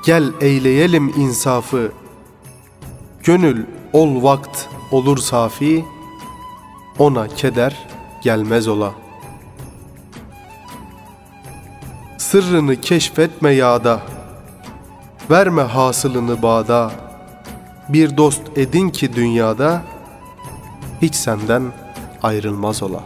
gel 0.04 0.32
eyleyelim 0.40 1.08
insafı. 1.08 1.92
Gönül 3.22 3.66
ol 3.92 4.22
vakt 4.22 4.66
olur 4.90 5.18
safi, 5.18 5.84
ona 6.98 7.28
keder 7.28 7.86
gelmez 8.22 8.68
ola. 8.68 9.03
Sırrını 12.34 12.80
keşfetme 12.80 13.50
yağda, 13.50 14.02
verme 15.30 15.62
hasılını 15.62 16.42
bağda. 16.42 16.92
Bir 17.88 18.16
dost 18.16 18.58
edin 18.58 18.90
ki 18.90 19.14
dünyada, 19.14 19.82
hiç 21.02 21.14
senden 21.14 21.62
ayrılmaz 22.22 22.82
ola. 22.82 23.02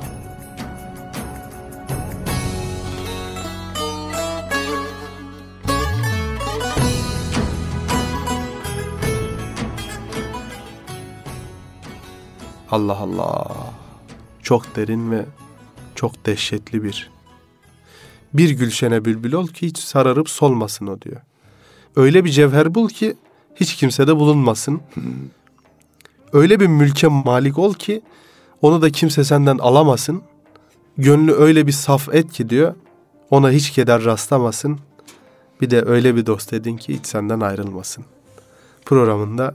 Allah 12.70 12.96
Allah. 12.96 13.46
Çok 14.42 14.76
derin 14.76 15.10
ve 15.10 15.24
çok 15.94 16.26
dehşetli 16.26 16.82
bir. 16.82 17.17
Bir 18.34 18.50
gülşene 18.50 19.04
bülbül 19.04 19.32
ol 19.32 19.46
ki 19.46 19.66
hiç 19.66 19.78
sararıp 19.78 20.30
solmasın 20.30 20.86
o 20.86 21.00
diyor. 21.02 21.20
Öyle 21.96 22.24
bir 22.24 22.30
cevher 22.30 22.74
bul 22.74 22.88
ki 22.88 23.16
hiç 23.54 23.74
kimsede 23.74 24.16
bulunmasın. 24.16 24.80
Öyle 26.32 26.60
bir 26.60 26.66
mülke 26.66 27.08
malik 27.08 27.58
ol 27.58 27.74
ki 27.74 28.02
onu 28.62 28.82
da 28.82 28.90
kimse 28.90 29.24
senden 29.24 29.58
alamasın. 29.58 30.22
Gönlü 30.98 31.32
öyle 31.32 31.66
bir 31.66 31.72
saf 31.72 32.14
et 32.14 32.32
ki 32.32 32.50
diyor. 32.50 32.74
Ona 33.30 33.50
hiç 33.50 33.70
keder 33.70 34.04
rastlamasın. 34.04 34.78
Bir 35.60 35.70
de 35.70 35.82
öyle 35.82 36.16
bir 36.16 36.26
dost 36.26 36.52
edin 36.52 36.76
ki 36.76 36.94
hiç 36.94 37.06
senden 37.06 37.40
ayrılmasın. 37.40 38.04
Programında 38.84 39.54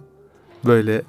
böyle 0.66 1.02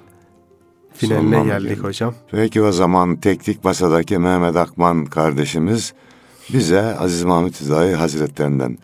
finaline 0.93 1.43
geldik. 1.45 1.83
hocam. 1.83 2.15
Peki 2.31 2.61
o 2.61 2.71
zaman 2.71 3.15
teknik 3.15 3.63
masadaki 3.63 4.17
Mehmet 4.17 4.55
Akman 4.55 5.05
kardeşimiz 5.05 5.93
bize 6.53 6.97
Aziz 6.99 7.23
Mahmut 7.23 7.61
Hüdayi 7.61 7.95
Hazretlerinden 7.95 8.77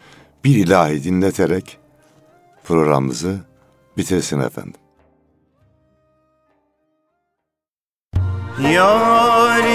bir 0.44 0.56
ilahi 0.56 1.04
dinleterek 1.04 1.78
programımızı 2.64 3.40
bitirsin 3.98 4.40
efendim. 4.40 4.74
Yar 8.74 9.71